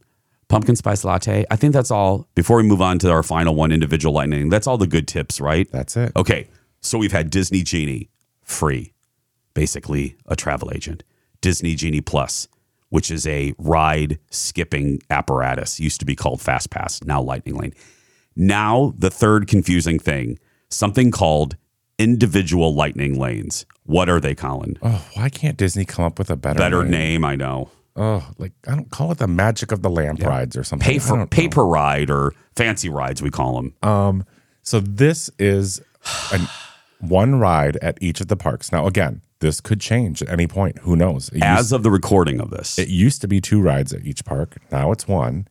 Pumpkin 0.48 0.76
spice 0.76 1.04
latte. 1.04 1.44
I 1.50 1.56
think 1.56 1.72
that's 1.72 1.90
all. 1.90 2.26
Before 2.34 2.56
we 2.58 2.62
move 2.62 2.80
on 2.82 2.98
to 3.00 3.10
our 3.10 3.22
final 3.22 3.54
one, 3.54 3.72
individual 3.72 4.14
lightning, 4.14 4.48
that's 4.48 4.66
all 4.66 4.78
the 4.78 4.86
good 4.86 5.08
tips, 5.08 5.40
right? 5.40 5.68
That's 5.72 5.96
it. 5.96 6.12
Okay, 6.16 6.48
so 6.80 6.98
we've 6.98 7.12
had 7.12 7.30
Disney 7.30 7.62
Genie, 7.62 8.10
free, 8.44 8.92
basically 9.56 10.16
a 10.26 10.36
travel 10.36 10.70
agent. 10.72 11.02
Disney 11.40 11.74
Genie 11.74 12.02
Plus, 12.02 12.46
which 12.90 13.10
is 13.10 13.26
a 13.26 13.54
ride 13.58 14.18
skipping 14.30 15.00
apparatus, 15.10 15.80
used 15.80 15.98
to 16.00 16.06
be 16.06 16.14
called 16.14 16.42
Fast 16.42 16.70
Pass, 16.70 17.02
now 17.02 17.22
Lightning 17.22 17.56
Lane. 17.56 17.72
Now, 18.36 18.92
the 18.98 19.10
third 19.10 19.48
confusing 19.48 19.98
thing, 19.98 20.38
something 20.68 21.10
called 21.10 21.56
individual 21.98 22.74
lightning 22.74 23.18
lanes. 23.18 23.64
What 23.84 24.10
are 24.10 24.20
they, 24.20 24.34
Colin? 24.34 24.76
Oh, 24.82 25.08
why 25.14 25.30
can't 25.30 25.56
Disney 25.56 25.86
come 25.86 26.04
up 26.04 26.18
with 26.18 26.28
a 26.30 26.36
better 26.36 26.58
Better 26.58 26.84
name, 26.84 27.24
I 27.24 27.34
know. 27.34 27.70
Oh, 27.96 28.30
like 28.36 28.52
I 28.68 28.72
don't 28.72 28.90
call 28.90 29.10
it 29.12 29.16
the 29.18 29.26
magic 29.26 29.72
of 29.72 29.80
the 29.80 29.88
lamp 29.88 30.20
rides 30.22 30.54
or 30.54 30.64
something. 30.64 30.86
Pay 30.86 30.98
for 30.98 31.10
don't 31.10 31.18
know. 31.20 31.26
paper 31.26 31.64
ride 31.64 32.10
or 32.10 32.34
fancy 32.54 32.90
rides, 32.90 33.22
we 33.22 33.30
call 33.30 33.56
them. 33.56 33.74
Um, 33.82 34.26
so 34.60 34.80
this 34.80 35.30
is 35.38 35.80
an, 36.30 36.42
one 37.00 37.36
ride 37.36 37.78
at 37.78 37.96
each 38.02 38.20
of 38.20 38.28
the 38.28 38.36
parks. 38.36 38.70
Now, 38.70 38.86
again, 38.86 39.22
this 39.40 39.60
could 39.60 39.80
change 39.80 40.22
at 40.22 40.28
any 40.28 40.46
point. 40.46 40.78
Who 40.78 40.96
knows? 40.96 41.28
It 41.30 41.42
As 41.42 41.72
of 41.72 41.82
the 41.82 41.90
recording 41.90 42.40
of 42.40 42.50
this, 42.50 42.78
It 42.78 42.88
used 42.88 43.20
to 43.20 43.28
be 43.28 43.40
two 43.40 43.60
rides 43.60 43.92
at 43.92 44.04
each 44.04 44.24
park. 44.24 44.56
Now 44.70 44.92
it's 44.92 45.06
one. 45.06 45.48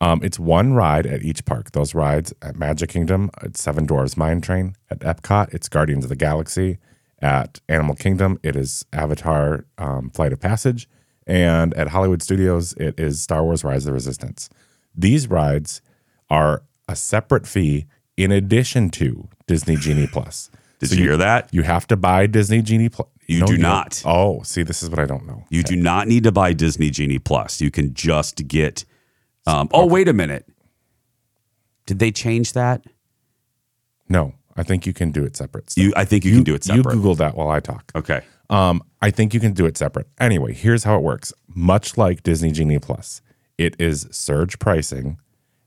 Um, 0.00 0.20
it's 0.22 0.38
one 0.38 0.74
ride 0.74 1.06
at 1.06 1.22
each 1.22 1.44
park. 1.44 1.72
Those 1.72 1.94
rides 1.94 2.34
at 2.42 2.56
Magic 2.56 2.90
Kingdom, 2.90 3.30
it's 3.42 3.60
Seven 3.62 3.86
Dwarfs 3.86 4.16
Mine 4.16 4.40
Train. 4.40 4.76
At 4.90 5.00
Epcot, 5.00 5.54
it's 5.54 5.68
Guardians 5.68 6.04
of 6.04 6.10
the 6.10 6.16
Galaxy. 6.16 6.78
At 7.22 7.60
Animal 7.68 7.94
Kingdom, 7.94 8.38
it 8.42 8.54
is 8.54 8.84
Avatar 8.92 9.64
um, 9.78 10.10
Flight 10.10 10.32
of 10.32 10.40
Passage. 10.40 10.88
And 11.26 11.72
at 11.74 11.88
Hollywood 11.88 12.22
Studios, 12.22 12.74
it 12.74 13.00
is 13.00 13.22
Star 13.22 13.42
Wars 13.42 13.64
Rise 13.64 13.84
of 13.84 13.86
the 13.86 13.92
Resistance. 13.94 14.50
These 14.94 15.28
rides 15.28 15.80
are 16.28 16.64
a 16.86 16.94
separate 16.94 17.46
fee 17.46 17.86
in 18.16 18.30
addition 18.30 18.90
to 18.90 19.28
Disney 19.46 19.76
Genie 19.76 20.06
Plus. 20.06 20.50
did 20.80 20.92
you, 20.98 21.04
hear 21.04 21.16
that? 21.16 21.48
You 21.52 21.62
have 21.62 21.86
to 21.88 21.96
buy 21.96 22.26
Disney 22.26 22.62
Genie 22.62 22.90
Plus. 22.90 23.08
You 23.26 23.40
No, 23.40 23.46
do 23.46 23.52
don't. 23.54 23.62
not. 23.62 24.02
Oh, 24.04 24.42
see, 24.42 24.62
this 24.62 24.82
is 24.82 24.90
what 24.90 24.98
I 24.98 25.06
don't 25.06 25.26
know. 25.26 25.44
You 25.50 25.62
do 25.62 25.76
not 25.76 26.08
need 26.08 26.24
to 26.24 26.32
buy 26.32 26.52
Disney 26.52 26.90
Genie 26.90 27.18
Plus. 27.18 27.60
You 27.60 27.70
can 27.70 27.94
just 27.94 28.46
get. 28.48 28.84
Um, 29.46 29.68
oh, 29.72 29.86
wait 29.86 30.08
a 30.08 30.12
minute. 30.12 30.46
Did 31.86 31.98
they 31.98 32.10
change 32.10 32.52
that? 32.54 32.84
No, 34.08 34.34
I 34.56 34.62
think 34.62 34.86
you 34.86 34.92
can 34.92 35.10
do 35.10 35.24
it 35.24 35.36
separate. 35.36 35.72
You, 35.76 35.92
I 35.96 36.04
think 36.04 36.24
you, 36.24 36.32
can 36.34 36.44
do 36.44 36.54
it 36.54 36.66
You. 36.66 36.82
Google 36.82 37.14
that 37.16 37.36
while 37.36 37.48
I 37.50 37.60
talk. 37.60 37.90
okay. 37.94 38.22
Um, 38.50 38.82
I 39.00 39.10
think 39.10 39.32
you 39.32 39.40
can 39.40 39.52
do 39.54 39.64
it 39.64 39.76
separate. 39.78 40.06
Anyway, 40.20 40.52
here's 40.52 40.84
how 40.84 40.96
it 40.96 41.02
works. 41.02 41.32
Much 41.48 41.96
like 41.96 42.22
Disney 42.22 42.50
Genie 42.52 42.78
Plus, 42.78 43.22
it 43.56 43.74
is 43.80 44.06
surge 44.10 44.58
pricing, 44.58 45.18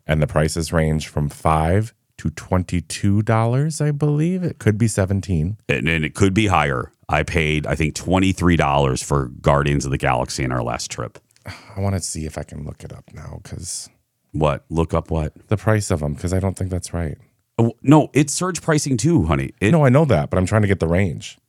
and 0.06 0.22
the 0.22 0.28
prices 0.28 0.72
range 0.72 1.08
from 1.08 1.28
five 1.28 1.94
to 2.20 2.30
twenty-two 2.30 3.24
dollars. 3.24 3.82
I 3.82 3.90
believe 3.92 4.44
it 4.44 4.60
could 4.60 4.78
be 4.78 4.88
seventeen. 4.88 5.58
And, 5.68 5.88
and 5.90 6.06
it 6.06 6.14
could 6.14 6.36
be 6.36 6.48
higher. 6.48 6.92
I 7.10 7.24
paid, 7.24 7.66
I 7.66 7.76
think, 7.76 7.96
twenty 7.96 8.32
three 8.32 8.56
dollars 8.56 9.02
for 9.02 9.28
Guardians 9.42 9.86
of 9.86 9.92
the 9.92 9.98
Galaxy 9.98 10.44
in 10.44 10.52
our 10.52 10.64
last 10.64 10.92
trip. 10.92 11.20
I 11.46 11.80
want 11.80 11.96
to 11.96 12.02
see 12.02 12.26
if 12.26 12.38
I 12.38 12.44
can 12.44 12.66
look 12.66 12.84
it 12.84 12.92
up 12.92 13.06
now 13.14 13.40
because 13.42 13.90
What? 14.34 14.66
Look 14.70 14.94
up 14.94 15.10
what? 15.10 15.34
the 15.48 15.58
price 15.58 15.90
of 15.92 16.02
them. 16.02 16.14
Because 16.14 16.34
I 16.34 16.40
don't 16.40 16.58
think 16.58 16.70
that's 16.70 16.94
right. 16.94 17.18
Oh, 17.58 17.74
no, 17.82 18.10
it's 18.14 18.34
surge 18.34 18.62
pricing 18.62 18.98
too, 18.98 19.24
honey. 19.24 19.52
It, 19.60 19.72
No, 19.72 19.86
I 19.86 19.90
know 19.90 20.06
that, 20.06 20.30
but 20.30 20.38
I'm 20.38 20.46
trying 20.46 20.62
to 20.62 20.68
get 20.68 20.80
the 20.80 20.88
range. 20.88 21.40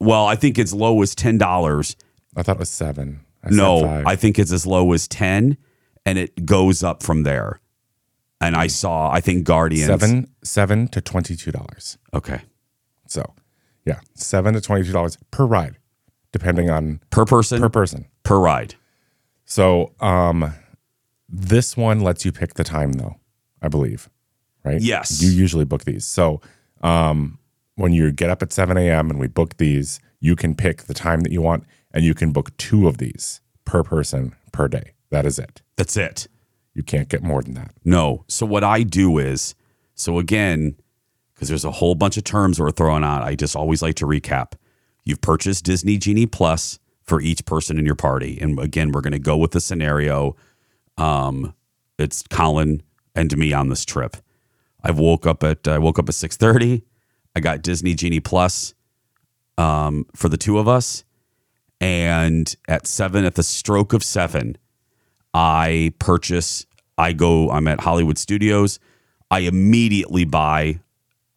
Well, 0.00 0.26
I 0.26 0.34
think 0.34 0.58
it's 0.58 0.72
low 0.72 1.02
as 1.02 1.14
ten 1.14 1.38
dollars. 1.38 1.96
I 2.36 2.42
thought 2.42 2.56
it 2.56 2.60
was 2.60 2.70
seven. 2.70 3.20
I 3.44 3.50
No. 3.50 4.02
I 4.06 4.16
think 4.16 4.38
it's 4.38 4.52
as 4.52 4.66
low 4.66 4.92
as 4.92 5.06
ten, 5.06 5.56
and 6.06 6.18
it 6.18 6.46
goes 6.46 6.82
up 6.82 7.02
from 7.02 7.22
there. 7.24 7.60
And 8.40 8.54
I 8.56 8.64
hmm. 8.64 8.70
saw, 8.70 9.10
I 9.10 9.20
think 9.20 9.44
Guardians 9.44 9.86
seven, 9.86 10.28
seven 10.42 10.88
to 10.88 11.00
twenty-two 11.00 11.50
dollars. 11.50 11.98
Okay, 12.14 12.40
So, 13.06 13.34
yeah, 13.88 14.00
seven 14.14 14.54
to 14.54 14.60
twenty-two 14.60 14.92
dollars 14.92 15.16
per 15.30 15.46
ride, 15.46 15.76
depending 16.32 16.68
on 16.70 17.00
per 17.10 17.24
person, 17.24 17.60
per 17.60 17.70
person 17.70 18.06
per, 18.22 18.38
ride. 18.38 18.74
So, 19.44 19.94
um, 20.00 20.52
this 21.28 21.76
one 21.76 22.00
lets 22.00 22.24
you 22.24 22.32
pick 22.32 22.54
the 22.54 22.64
time, 22.64 22.92
though. 22.92 23.16
I 23.62 23.68
believe, 23.68 24.08
right? 24.64 24.80
Yes. 24.80 25.22
You 25.22 25.30
usually 25.30 25.64
book 25.64 25.84
these. 25.84 26.04
So, 26.04 26.40
um, 26.82 27.38
when 27.76 27.92
you 27.92 28.12
get 28.12 28.30
up 28.30 28.42
at 28.42 28.52
seven 28.52 28.76
a.m. 28.76 29.10
and 29.10 29.18
we 29.18 29.28
book 29.28 29.56
these, 29.56 30.00
you 30.20 30.36
can 30.36 30.54
pick 30.54 30.82
the 30.82 30.94
time 30.94 31.20
that 31.20 31.32
you 31.32 31.42
want, 31.42 31.64
and 31.92 32.04
you 32.04 32.14
can 32.14 32.32
book 32.32 32.56
two 32.56 32.86
of 32.88 32.98
these 32.98 33.40
per 33.64 33.82
person 33.82 34.34
per 34.52 34.68
day. 34.68 34.92
That 35.10 35.24
is 35.24 35.38
it. 35.38 35.62
That's 35.76 35.96
it. 35.96 36.28
You 36.74 36.82
can't 36.82 37.08
get 37.08 37.22
more 37.22 37.42
than 37.42 37.54
that. 37.54 37.72
No. 37.84 38.24
So 38.28 38.46
what 38.46 38.62
I 38.62 38.82
do 38.82 39.18
is, 39.18 39.54
so 39.94 40.18
again, 40.18 40.76
because 41.38 41.48
there's 41.48 41.64
a 41.64 41.70
whole 41.70 41.94
bunch 41.94 42.16
of 42.16 42.24
terms 42.24 42.58
we're 42.58 42.72
throwing 42.72 43.04
out, 43.04 43.22
I 43.22 43.36
just 43.36 43.54
always 43.54 43.80
like 43.80 43.94
to 43.96 44.06
recap. 44.06 44.54
You've 45.04 45.20
purchased 45.20 45.64
Disney 45.64 45.96
Genie 45.96 46.26
Plus 46.26 46.80
for 47.04 47.20
each 47.20 47.44
person 47.44 47.78
in 47.78 47.86
your 47.86 47.94
party, 47.94 48.40
and 48.40 48.58
again, 48.58 48.90
we're 48.90 49.02
going 49.02 49.12
to 49.12 49.20
go 49.20 49.36
with 49.36 49.52
the 49.52 49.60
scenario. 49.60 50.34
Um, 50.96 51.54
it's 51.96 52.24
Colin 52.28 52.82
and 53.14 53.36
me 53.38 53.52
on 53.52 53.68
this 53.68 53.84
trip. 53.84 54.16
I 54.82 54.90
woke 54.90 55.26
up 55.26 55.44
at 55.44 55.68
I 55.68 55.78
woke 55.78 56.00
up 56.00 56.08
at 56.08 56.16
six 56.16 56.36
thirty. 56.36 56.82
I 57.36 57.40
got 57.40 57.62
Disney 57.62 57.94
Genie 57.94 58.18
Plus 58.18 58.74
um, 59.56 60.06
for 60.16 60.28
the 60.28 60.36
two 60.36 60.58
of 60.58 60.66
us, 60.66 61.04
and 61.80 62.52
at 62.66 62.88
seven, 62.88 63.24
at 63.24 63.36
the 63.36 63.44
stroke 63.44 63.92
of 63.92 64.02
seven, 64.02 64.58
I 65.32 65.92
purchase, 66.00 66.66
I 66.96 67.12
go, 67.12 67.50
I'm 67.50 67.68
at 67.68 67.80
Hollywood 67.80 68.18
Studios. 68.18 68.80
I 69.30 69.40
immediately 69.40 70.24
buy, 70.24 70.80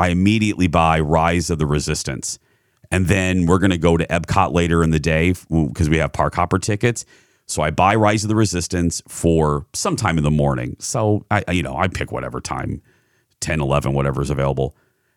I 0.02 0.08
immediately 0.08 0.68
buy 0.68 1.00
Rise 1.00 1.52
of 1.52 1.60
the 1.60 1.68
Resistance. 1.68 2.40
And 2.90 3.06
then 3.06 3.46
we're 3.46 3.60
going 3.60 3.72
to 3.72 3.78
go 3.78 3.98
to 3.98 4.06
Epcot 4.08 4.52
later 4.52 4.84
in 4.84 4.90
the 4.90 5.00
day 5.00 5.34
because 5.50 5.90
we 5.90 5.98
have 5.98 6.12
park 6.12 6.34
hopper 6.34 6.58
tickets. 6.58 7.06
So 7.46 7.62
I 7.62 7.70
buy 7.70 7.94
Rise 7.96 8.24
of 8.24 8.30
the 8.30 8.36
Resistance 8.36 9.02
for 9.08 9.68
sometime 9.74 10.18
in 10.18 10.24
the 10.24 10.32
morning. 10.32 10.76
So 10.80 11.26
I, 11.30 11.44
you 11.52 11.62
know, 11.62 11.78
I 11.78 11.88
pick 11.88 12.12
whatever 12.12 12.42
time, 12.42 12.82
10, 13.42 13.62
11, 13.62 13.94
whatever 13.94 14.22
is 14.22 14.32
available. 14.32 14.76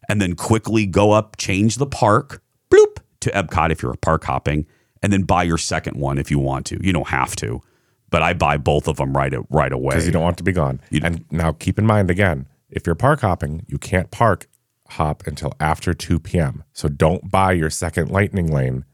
And 0.09 0.21
then 0.21 0.35
quickly 0.35 0.85
go 0.85 1.13
up, 1.13 1.37
change 1.37 1.77
the 1.77 1.87
park, 1.87 2.43
bloop, 2.71 2.99
to 3.21 3.31
Epcot 3.31 3.71
if 3.71 3.83
you're 3.83 3.95
park 3.95 4.25
hopping, 4.25 4.67
and 5.03 5.11
then 5.13 5.23
buy 5.23 5.45
your 5.45 5.57
second 5.57 5.97
one 5.97 6.19
if 6.19 6.31
you 6.31 6.39
want 6.39 6.67
to. 6.67 6.79
You 6.85 6.93
don't 6.93 7.09
have 7.09 7.35
to, 7.37 7.63
but 8.11 8.23
I 8.23 8.35
buy 8.35 8.59
both 8.59 8.87
of 8.87 8.97
them 8.97 9.17
right 9.17 9.33
right 9.49 9.73
away. 9.73 9.95
because 9.95 10.07
you 10.07 10.13
don't 10.13 10.23
want 10.23 10.37
to 10.39 10.45
be 10.45 10.53
gone. 10.53 10.81
and 11.03 11.25
now 11.31 11.53
keep 11.53 11.79
in 11.79 11.87
mind 11.87 12.11
again, 12.11 12.47
if 12.71 12.85
you're 12.85 12.95
park 12.95 13.21
hopping, 13.21 13.65
you 13.67 13.79
can't 13.79 14.11
park 14.11 14.47
hop 14.89 15.27
until 15.27 15.53
after 15.61 15.95
2 15.95 16.21
p.m. 16.21 16.65
So 16.73 16.89
don't 16.89 17.31
buy 17.31 17.53
your 17.53 17.71
second 17.71 18.11
lightning 18.11 18.47
lane 18.53 18.85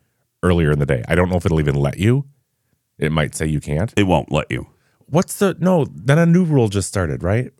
earlier 0.43 0.71
in 0.71 0.79
the 0.79 0.87
day. 0.87 1.03
I 1.09 1.15
don't 1.15 1.29
know 1.29 1.37
if 1.37 1.45
it'll 1.47 1.61
even 1.61 1.75
let 1.77 1.99
you. 1.99 2.27
It 2.99 3.13
might 3.13 3.35
say 3.35 3.47
you 3.47 3.61
can't. 3.61 3.93
It 3.97 4.05
won't 4.05 4.31
let 4.31 4.51
you. 4.51 4.67
What's 5.07 5.39
the 5.39 5.57
no? 5.59 5.87
Then 5.93 6.19
a 6.19 6.27
new 6.27 6.45
rule 6.45 6.69
just 6.69 6.89
started, 6.89 7.23
right? 7.23 7.53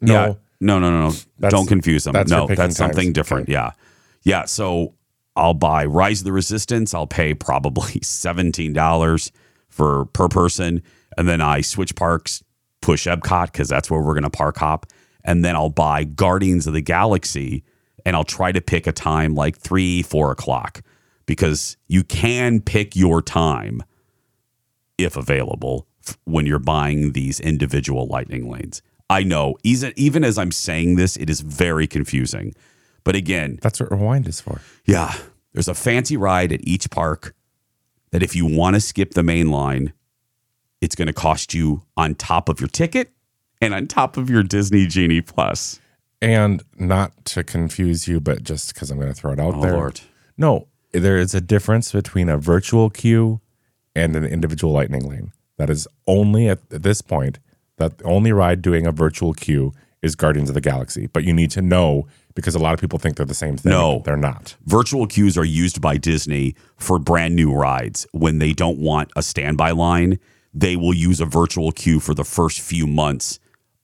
No. 0.00 0.12
Yeah. 0.12 0.32
No, 0.60 0.78
no, 0.78 0.90
no, 0.90 1.00
no. 1.08 1.10
That's- 1.38 1.52
Don't 1.52 1.66
confuse 1.66 2.04
them. 2.04 2.12
that's 2.12 2.30
no, 2.30 2.46
that's 2.46 2.76
something 2.76 3.12
different. 3.12 3.44
Okay. 3.44 3.52
Yeah. 3.52 3.70
Yeah. 4.22 4.44
So 4.44 4.94
I'll 5.36 5.54
buy 5.54 5.86
Rise 5.86 6.20
of 6.20 6.24
the 6.26 6.32
Resistance. 6.32 6.92
I'll 6.92 7.06
pay 7.06 7.32
probably 7.34 8.00
$17 8.00 9.30
for 9.68 10.04
per 10.06 10.28
person. 10.28 10.82
And 11.16 11.28
then 11.28 11.40
I 11.40 11.60
switch 11.62 11.94
parks, 11.94 12.42
push 12.82 13.06
Epcot 13.06 13.46
because 13.46 13.68
that's 13.68 13.90
where 13.90 14.00
we're 14.00 14.12
going 14.14 14.24
to 14.24 14.30
park 14.30 14.58
hop. 14.58 14.86
And 15.24 15.44
then 15.44 15.56
I'll 15.56 15.70
buy 15.70 16.04
Guardians 16.04 16.66
of 16.66 16.74
the 16.74 16.80
Galaxy 16.80 17.64
and 18.04 18.16
I'll 18.16 18.24
try 18.24 18.52
to 18.52 18.60
pick 18.60 18.86
a 18.86 18.92
time 18.92 19.34
like 19.34 19.56
three, 19.58 20.02
four 20.02 20.30
o'clock 20.30 20.82
because 21.26 21.76
you 21.88 22.02
can 22.04 22.60
pick 22.60 22.96
your 22.96 23.22
time 23.22 23.82
if 24.98 25.16
available 25.16 25.86
when 26.24 26.46
you're 26.46 26.58
buying 26.58 27.12
these 27.12 27.40
individual 27.40 28.06
lightning 28.06 28.50
lanes. 28.50 28.82
I 29.08 29.22
know. 29.22 29.56
Even 29.64 29.92
even 29.96 30.24
as 30.24 30.38
I'm 30.38 30.52
saying 30.52 30.96
this, 30.96 31.16
it 31.16 31.28
is 31.28 31.40
very 31.40 31.86
confusing. 31.86 32.54
But 33.02 33.16
again, 33.16 33.58
That's 33.62 33.80
what 33.80 33.90
rewind 33.90 34.28
is 34.28 34.40
for. 34.40 34.60
yeah, 34.84 35.14
there's 35.52 35.68
a 35.68 35.74
fancy 35.74 36.16
ride 36.16 36.52
at 36.52 36.60
each 36.62 36.90
park 36.90 37.34
that 38.12 38.22
if 38.22 38.36
you 38.36 38.44
want 38.46 38.74
to 38.74 38.80
skip 38.80 39.14
the 39.14 39.22
main 39.22 39.50
line, 39.50 39.92
it's 40.80 40.94
going 40.94 41.06
to 41.08 41.12
cost 41.14 41.54
you 41.54 41.82
on 41.96 42.14
top 42.14 42.48
of 42.48 42.60
your 42.60 42.68
ticket 42.68 43.10
and 43.60 43.74
on 43.74 43.86
top 43.86 44.16
of 44.16 44.28
your 44.30 44.42
Disney 44.42 44.86
Genie 44.86 45.20
Plus. 45.20 45.80
And 46.22 46.62
not 46.78 47.24
to 47.26 47.42
confuse 47.44 48.06
you, 48.06 48.20
but 48.20 48.42
just 48.44 48.74
because 48.74 48.90
I'm 48.90 48.98
going 48.98 49.08
to 49.08 49.14
throw 49.14 49.32
it 49.32 49.40
out 49.40 49.54
Oh, 49.54 49.62
there. 49.62 49.72
Lord. 49.72 50.00
No, 50.36 50.68
there 50.92 51.16
is 51.16 51.34
a 51.34 51.40
difference 51.40 51.92
between 51.92 52.28
a 52.28 52.36
virtual 52.36 52.90
queue 52.90 53.40
and 53.94 54.14
an 54.14 54.24
individual 54.24 54.72
lightning 54.72 55.08
lane. 55.08 55.32
That 55.56 55.70
is 55.70 55.88
only 56.06 56.48
at, 56.48 56.58
this 56.70 57.00
point 57.02 57.38
that 57.78 57.98
the 57.98 58.04
only 58.04 58.32
ride 58.32 58.60
doing 58.62 58.86
a 58.86 58.92
virtual 58.92 59.32
queue 59.32 59.72
is 60.02 60.14
Guardians 60.14 60.48
of 60.50 60.54
the 60.54 60.60
Galaxy. 60.60 61.06
But 61.06 61.24
you 61.24 61.32
need 61.32 61.50
to 61.52 61.62
know 61.62 62.06
because 62.34 62.54
a 62.54 62.58
lot 62.58 62.74
of 62.74 62.80
people 62.80 62.98
think 62.98 63.16
they're 63.16 63.26
the 63.26 63.34
same 63.34 63.56
thing. 63.56 63.70
No. 63.70 64.02
they're 64.04 64.16
not. 64.16 64.56
Virtual 64.66 65.06
queues 65.06 65.36
are 65.36 65.44
used 65.44 65.80
by 65.80 65.96
Disney 65.96 66.54
for 66.76 66.98
brand 66.98 67.34
new 67.34 67.52
rides. 67.52 68.06
When 68.12 68.38
they 68.38 68.52
don't 68.52 68.78
want 68.78 69.10
a 69.16 69.22
standby 69.22 69.72
line, 69.72 70.18
they 70.54 70.76
will 70.76 70.94
use 70.94 71.20
a 71.20 71.26
virtual 71.26 71.72
queue 71.72 72.00
for 72.00 72.14
the 72.14 72.24
first 72.24 72.60
few 72.60 72.86
months 72.86 73.38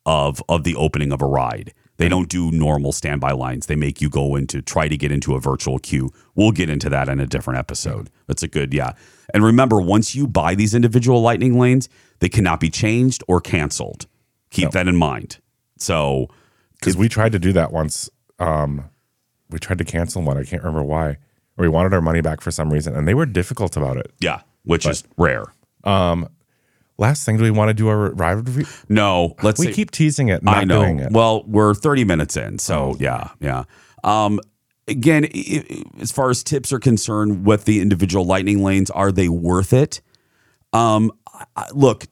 of 0.07 0.42
of 0.49 0.64
the 0.64 0.77
opening 0.77 1.12
of 1.12 1.20
a 1.20 1.27
ride. 1.27 1.72
They 1.98 2.09
don't 2.09 2.28
do 2.28 2.50
normal 2.50 2.92
standby 2.92 3.32
lines. 3.32 3.66
They 3.66 3.76
make 3.76 4.00
you 4.02 4.11
go 4.11 4.37
into 4.37 4.61
try 4.61 4.87
to 4.88 4.96
get 4.96 5.11
into 5.11 5.35
a 5.35 5.40
virtual 5.40 5.78
queue. 5.78 6.11
We'll 6.35 6.52
get 6.52 6.68
into 6.68 6.90
that 6.90 7.09
in 7.09 7.20
a 7.20 7.26
different 7.26 7.59
episode. 7.59 8.11
That's 8.26 8.42
a 8.42 8.48
good 8.48 8.74
yeah. 8.74 8.92
And 9.32 9.42
remember, 9.42 9.80
once 9.80 10.14
you 10.14 10.26
buy 10.26 10.54
these 10.54 10.74
individual 10.74 11.22
lightning 11.22 11.59
lanes, 11.59 11.88
they 12.18 12.28
cannot 12.28 12.61
be 12.61 12.70
changed 12.70 13.24
or 13.28 13.40
canceled. 13.40 14.06
Keep 14.50 14.70
that 14.72 14.88
in 14.88 14.96
mind. 14.96 15.38
So 15.78 16.28
Because 16.78 16.96
we 16.96 17.09
tried 17.09 17.32
to 17.32 17.38
do 17.38 17.52
that 17.54 17.72
once. 17.72 18.11
Um, 18.38 18.90
we 19.50 19.59
tried 19.59 19.78
to 19.78 19.85
cancel 19.85 20.22
one. 20.22 20.37
I 20.37 20.44
can't 20.44 20.62
remember 20.62 20.82
why. 20.82 21.16
Or 21.56 21.62
we 21.62 21.68
wanted 21.68 21.94
our 21.94 22.02
money 22.02 22.20
back 22.20 22.40
for 22.42 22.50
some 22.50 22.70
reason, 22.72 22.94
and 22.94 23.09
they 23.09 23.14
were 23.14 23.24
difficult 23.26 23.76
about 23.76 23.96
it. 23.96 24.12
yeah, 24.20 24.42
which 24.64 24.87
is 24.87 25.04
rare. 25.16 25.46
Last 26.98 27.26
thing, 27.26 27.37
do 27.37 27.42
we 27.42 27.50
want 27.50 27.68
to 27.68 27.74
do 27.74 27.88
our 27.88 28.11
ride 28.12 28.46
review? 28.46 28.64
No, 28.88 29.35
let's 29.42 29.61
We 29.61 29.72
keep 29.72 29.90
teasing 29.90 30.28
it, 30.28 30.42
I 30.46 30.64
know. 30.64 30.82
it. 30.82 31.12
Well, 31.12 31.44
we're 31.46 31.74
30 31.74 32.04
minutes 32.04 32.37
in, 32.37 32.59
so 32.59 32.96
yeah, 32.98 33.30
yeah. 33.40 33.64
Um, 34.02 34.40
again, 34.88 35.26
as 36.00 36.11
far 36.11 36.30
as 36.30 36.42
tips 36.42 36.72
are 36.72 36.78
concerned, 36.78 37.44
with 37.44 37.64
the 37.66 37.80
individual 37.80 38.24
lightning 38.24 38.62
lanes, 38.62 38.90
are 38.90 39.12
they 39.12 39.28
worth 39.28 39.72
it? 39.74 40.00
Um, 40.72 41.12
I- 41.54 41.68
look, 41.74 42.06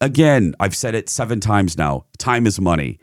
again, 0.00 0.54
I've 0.58 0.74
said 0.74 0.94
it 0.96 1.08
seven 1.08 1.38
times 1.38 1.78
now. 1.78 2.06
Time 2.18 2.46
is 2.46 2.60
money. 2.60 2.98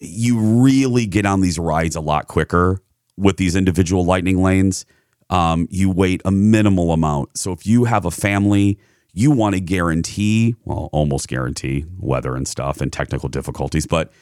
You 0.00 0.38
really 0.38 1.06
get 1.06 1.26
on 1.26 1.40
these 1.42 1.58
rides 1.58 1.94
a 1.96 2.00
lot 2.00 2.26
quicker 2.26 2.80
with 3.16 3.36
these 3.36 3.54
individual 3.56 4.04
lightning 4.04 4.42
lanes. 4.42 4.84
Um, 5.30 5.68
you 5.70 5.90
wait 5.90 6.22
a 6.24 6.30
minimal 6.30 6.92
amount. 6.92 7.38
So 7.38 7.52
if 7.52 7.66
you 7.66 7.84
have 7.84 8.04
a 8.04 8.10
family, 8.10 8.78
you 9.16 9.30
want 9.30 9.54
to 9.54 9.60
guarantee, 9.62 10.54
well, 10.66 10.90
almost 10.92 11.26
guarantee 11.26 11.86
weather 11.98 12.36
and 12.36 12.46
stuff 12.46 12.82
and 12.82 12.92
technical 12.92 13.30
difficulties, 13.30 13.86
but 13.86 14.12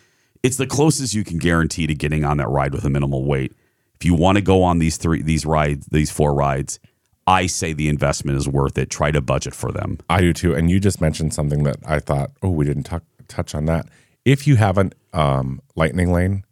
it's 0.44 0.56
the 0.56 0.68
closest 0.68 1.14
you 1.14 1.24
can 1.24 1.38
guarantee 1.38 1.88
to 1.88 1.94
getting 1.94 2.24
on 2.24 2.36
that 2.36 2.48
ride 2.48 2.72
with 2.72 2.84
a 2.84 2.90
minimal 2.90 3.24
wait. 3.24 3.52
If 3.96 4.04
you 4.04 4.14
want 4.14 4.36
to 4.36 4.42
go 4.42 4.62
on 4.62 4.78
these 4.78 4.96
three, 4.96 5.20
these 5.20 5.44
rides, 5.44 5.86
these 5.86 6.12
four 6.12 6.32
rides, 6.32 6.78
I 7.26 7.46
say 7.46 7.72
the 7.72 7.88
investment 7.88 8.38
is 8.38 8.46
worth 8.46 8.78
it. 8.78 8.88
Try 8.88 9.10
to 9.10 9.20
budget 9.20 9.52
for 9.52 9.72
them. 9.72 9.98
I 10.08 10.20
do 10.20 10.32
too. 10.32 10.54
And 10.54 10.70
you 10.70 10.78
just 10.78 11.00
mentioned 11.00 11.34
something 11.34 11.64
that 11.64 11.78
I 11.84 11.98
thought, 11.98 12.30
oh, 12.40 12.50
we 12.50 12.64
didn't 12.64 12.84
talk, 12.84 13.02
touch 13.26 13.52
on 13.52 13.64
that. 13.64 13.88
If 14.24 14.46
you 14.46 14.54
have 14.56 14.78
a 14.78 14.90
um, 15.12 15.60
lightning 15.74 16.12
lane 16.12 16.44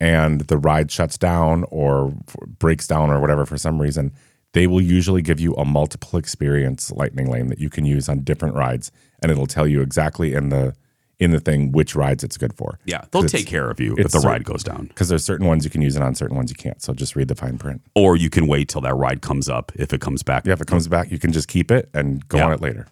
and 0.00 0.42
the 0.42 0.58
ride 0.58 0.90
shuts 0.90 1.16
down 1.16 1.64
or 1.70 2.12
breaks 2.58 2.86
down 2.86 3.08
or 3.08 3.20
whatever 3.20 3.46
for 3.46 3.56
some 3.56 3.80
reason, 3.80 4.12
they 4.52 4.66
will 4.66 4.80
usually 4.80 5.22
give 5.22 5.38
you 5.40 5.54
a 5.54 5.64
multiple 5.64 6.18
experience 6.18 6.90
lightning 6.90 7.30
lane 7.30 7.48
that 7.48 7.58
you 7.58 7.68
can 7.70 7.84
use 7.84 8.08
on 8.08 8.20
different 8.20 8.54
rides, 8.54 8.90
and 9.22 9.30
it'll 9.30 9.46
tell 9.46 9.66
you 9.66 9.80
exactly 9.82 10.34
in 10.34 10.48
the 10.50 10.74
in 11.18 11.30
the 11.30 11.40
thing 11.40 11.72
which 11.72 11.94
rides 11.96 12.22
it's 12.22 12.36
good 12.36 12.52
for. 12.52 12.78
Yeah, 12.84 13.04
they'll 13.10 13.22
take 13.22 13.46
care 13.46 13.70
of 13.70 13.80
you 13.80 13.94
if 13.96 14.10
the 14.12 14.18
ride 14.20 14.44
goes 14.44 14.62
down. 14.62 14.88
Because 14.88 15.08
there's 15.08 15.24
certain 15.24 15.46
ones 15.46 15.64
you 15.64 15.70
can 15.70 15.80
use 15.80 15.96
it 15.96 16.02
on, 16.02 16.14
certain 16.14 16.36
ones 16.36 16.50
you 16.50 16.56
can't. 16.56 16.82
So 16.82 16.92
just 16.92 17.16
read 17.16 17.28
the 17.28 17.34
fine 17.34 17.56
print. 17.56 17.80
Or 17.94 18.16
you 18.16 18.28
can 18.28 18.46
wait 18.46 18.68
till 18.68 18.82
that 18.82 18.94
ride 18.94 19.22
comes 19.22 19.48
up 19.48 19.72
if 19.76 19.94
it 19.94 20.02
comes 20.02 20.22
back. 20.22 20.44
Yeah, 20.44 20.52
if 20.52 20.60
it 20.60 20.66
comes 20.66 20.88
back, 20.88 21.10
you 21.10 21.18
can 21.18 21.32
just 21.32 21.48
keep 21.48 21.70
it 21.70 21.88
and 21.94 22.26
go 22.28 22.36
Yeah. 22.36 22.44
on 22.46 22.52
it 22.52 22.60
later. 22.60 22.88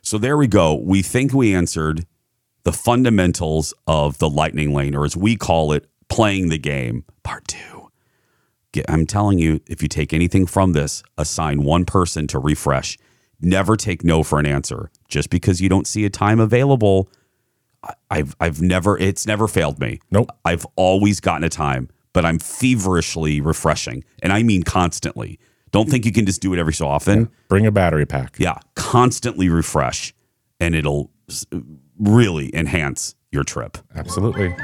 So 0.00 0.16
there 0.16 0.38
we 0.38 0.46
go. 0.46 0.74
We 0.74 1.02
think 1.02 1.34
we 1.34 1.54
answered 1.54 2.06
the 2.62 2.72
fundamentals 2.72 3.74
of 3.86 4.16
the 4.18 4.30
lightning 4.30 4.72
lane, 4.72 4.94
or 4.94 5.04
as 5.04 5.14
we 5.14 5.36
call 5.36 5.72
it, 5.72 5.86
playing 6.08 6.48
the 6.48 6.58
game, 6.58 7.04
part 7.24 7.46
two. 7.46 7.75
I'm 8.88 9.06
telling 9.06 9.38
you, 9.38 9.60
if 9.66 9.82
you 9.82 9.88
take 9.88 10.12
anything 10.12 10.46
from 10.46 10.72
this, 10.72 11.02
assign 11.18 11.62
one 11.62 11.84
person 11.84 12.26
to 12.28 12.38
refresh. 12.38 12.98
Never 13.40 13.76
take 13.76 14.02
no 14.04 14.22
for 14.22 14.38
an 14.38 14.46
answer. 14.46 14.90
Just 15.08 15.30
because 15.30 15.60
you 15.60 15.68
don't 15.68 15.86
see 15.86 16.04
a 16.04 16.10
time 16.10 16.40
available, 16.40 17.08
I've 18.10 18.34
I've 18.40 18.60
never 18.62 18.98
it's 18.98 19.26
never 19.26 19.46
failed 19.48 19.78
me. 19.78 20.00
Nope. 20.10 20.30
I've 20.44 20.66
always 20.76 21.20
gotten 21.20 21.44
a 21.44 21.48
time, 21.48 21.88
but 22.12 22.24
I'm 22.24 22.38
feverishly 22.38 23.40
refreshing, 23.40 24.04
and 24.22 24.32
I 24.32 24.42
mean 24.42 24.62
constantly. 24.62 25.38
Don't 25.72 25.90
think 25.90 26.06
you 26.06 26.12
can 26.12 26.24
just 26.24 26.40
do 26.40 26.54
it 26.54 26.58
every 26.58 26.72
so 26.72 26.86
often. 26.86 27.28
Bring 27.48 27.66
a 27.66 27.72
battery 27.72 28.06
pack. 28.06 28.36
Yeah, 28.38 28.58
constantly 28.74 29.48
refresh, 29.48 30.14
and 30.58 30.74
it'll 30.74 31.10
really 31.98 32.54
enhance 32.54 33.14
your 33.30 33.44
trip. 33.44 33.76
Absolutely. 33.94 34.54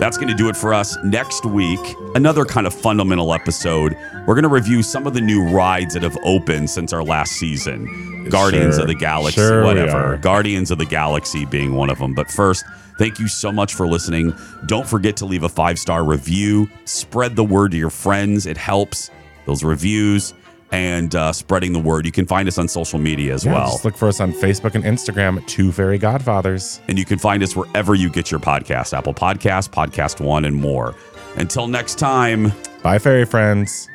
That's 0.00 0.16
going 0.16 0.28
to 0.28 0.34
do 0.34 0.48
it 0.48 0.56
for 0.56 0.72
us. 0.72 0.96
Next 1.04 1.44
week, 1.44 1.78
another 2.14 2.46
kind 2.46 2.66
of 2.66 2.72
fundamental 2.72 3.34
episode. 3.34 3.94
We're 4.26 4.34
going 4.34 4.44
to 4.44 4.48
review 4.48 4.82
some 4.82 5.06
of 5.06 5.12
the 5.12 5.20
new 5.20 5.44
rides 5.50 5.92
that 5.92 6.02
have 6.02 6.16
opened 6.24 6.70
since 6.70 6.94
our 6.94 7.02
last 7.04 7.32
season. 7.32 8.28
Guardians 8.30 8.76
Sure. 8.76 8.82
of 8.82 8.88
the 8.88 8.94
Galaxy, 8.94 9.40
Sure 9.42 9.62
whatever. 9.62 10.16
Guardians 10.16 10.70
of 10.70 10.78
the 10.78 10.86
Galaxy 10.86 11.44
being 11.44 11.74
one 11.74 11.90
of 11.90 11.98
them. 11.98 12.14
But 12.14 12.30
first, 12.30 12.64
thank 12.98 13.18
you 13.18 13.28
so 13.28 13.52
much 13.52 13.74
for 13.74 13.86
listening. 13.86 14.34
Don't 14.66 14.88
forget 14.88 15.18
to 15.18 15.26
leave 15.26 15.42
a 15.42 15.48
five 15.50 15.78
star 15.78 16.02
review. 16.02 16.70
Spread 16.86 17.36
the 17.36 17.44
word 17.44 17.72
to 17.72 17.76
your 17.76 17.90
friends. 17.90 18.46
It 18.46 18.56
helps 18.56 19.10
those 19.44 19.62
reviews 19.62 20.32
and 20.72 21.14
uh, 21.14 21.32
spreading 21.32 21.72
the 21.72 21.78
word. 21.80 22.06
You 22.06 22.12
can 22.12 22.26
find 22.26 22.46
us 22.48 22.58
on 22.58 22.68
social 22.68 22.98
media 22.98 23.34
as 23.34 23.44
Yeah, 23.44 23.54
well. 23.54 23.70
Just 23.72 23.84
look 23.84 23.96
for 23.96 24.08
us 24.08 24.20
on 24.20 24.32
Facebook 24.32 24.74
and 24.74 24.84
Instagram, 24.84 25.44
Two 25.46 25.72
Fairy 25.72 25.98
Godfathers. 25.98 26.80
And 26.88 26.98
you 26.98 27.04
can 27.04 27.18
find 27.18 27.42
us 27.42 27.56
wherever 27.56 27.94
you 27.94 28.08
get 28.10 28.30
your 28.30 28.40
podcast 28.40 28.96
Apple 28.96 29.14
Podcasts, 29.14 29.68
Podcast 29.68 30.20
One, 30.24 30.44
and 30.44 30.54
more. 30.56 30.94
Until 31.36 31.66
next 31.66 31.98
time. 31.98 32.52
Bye, 32.82 32.98
fairy 32.98 33.24
friends. 33.24 33.88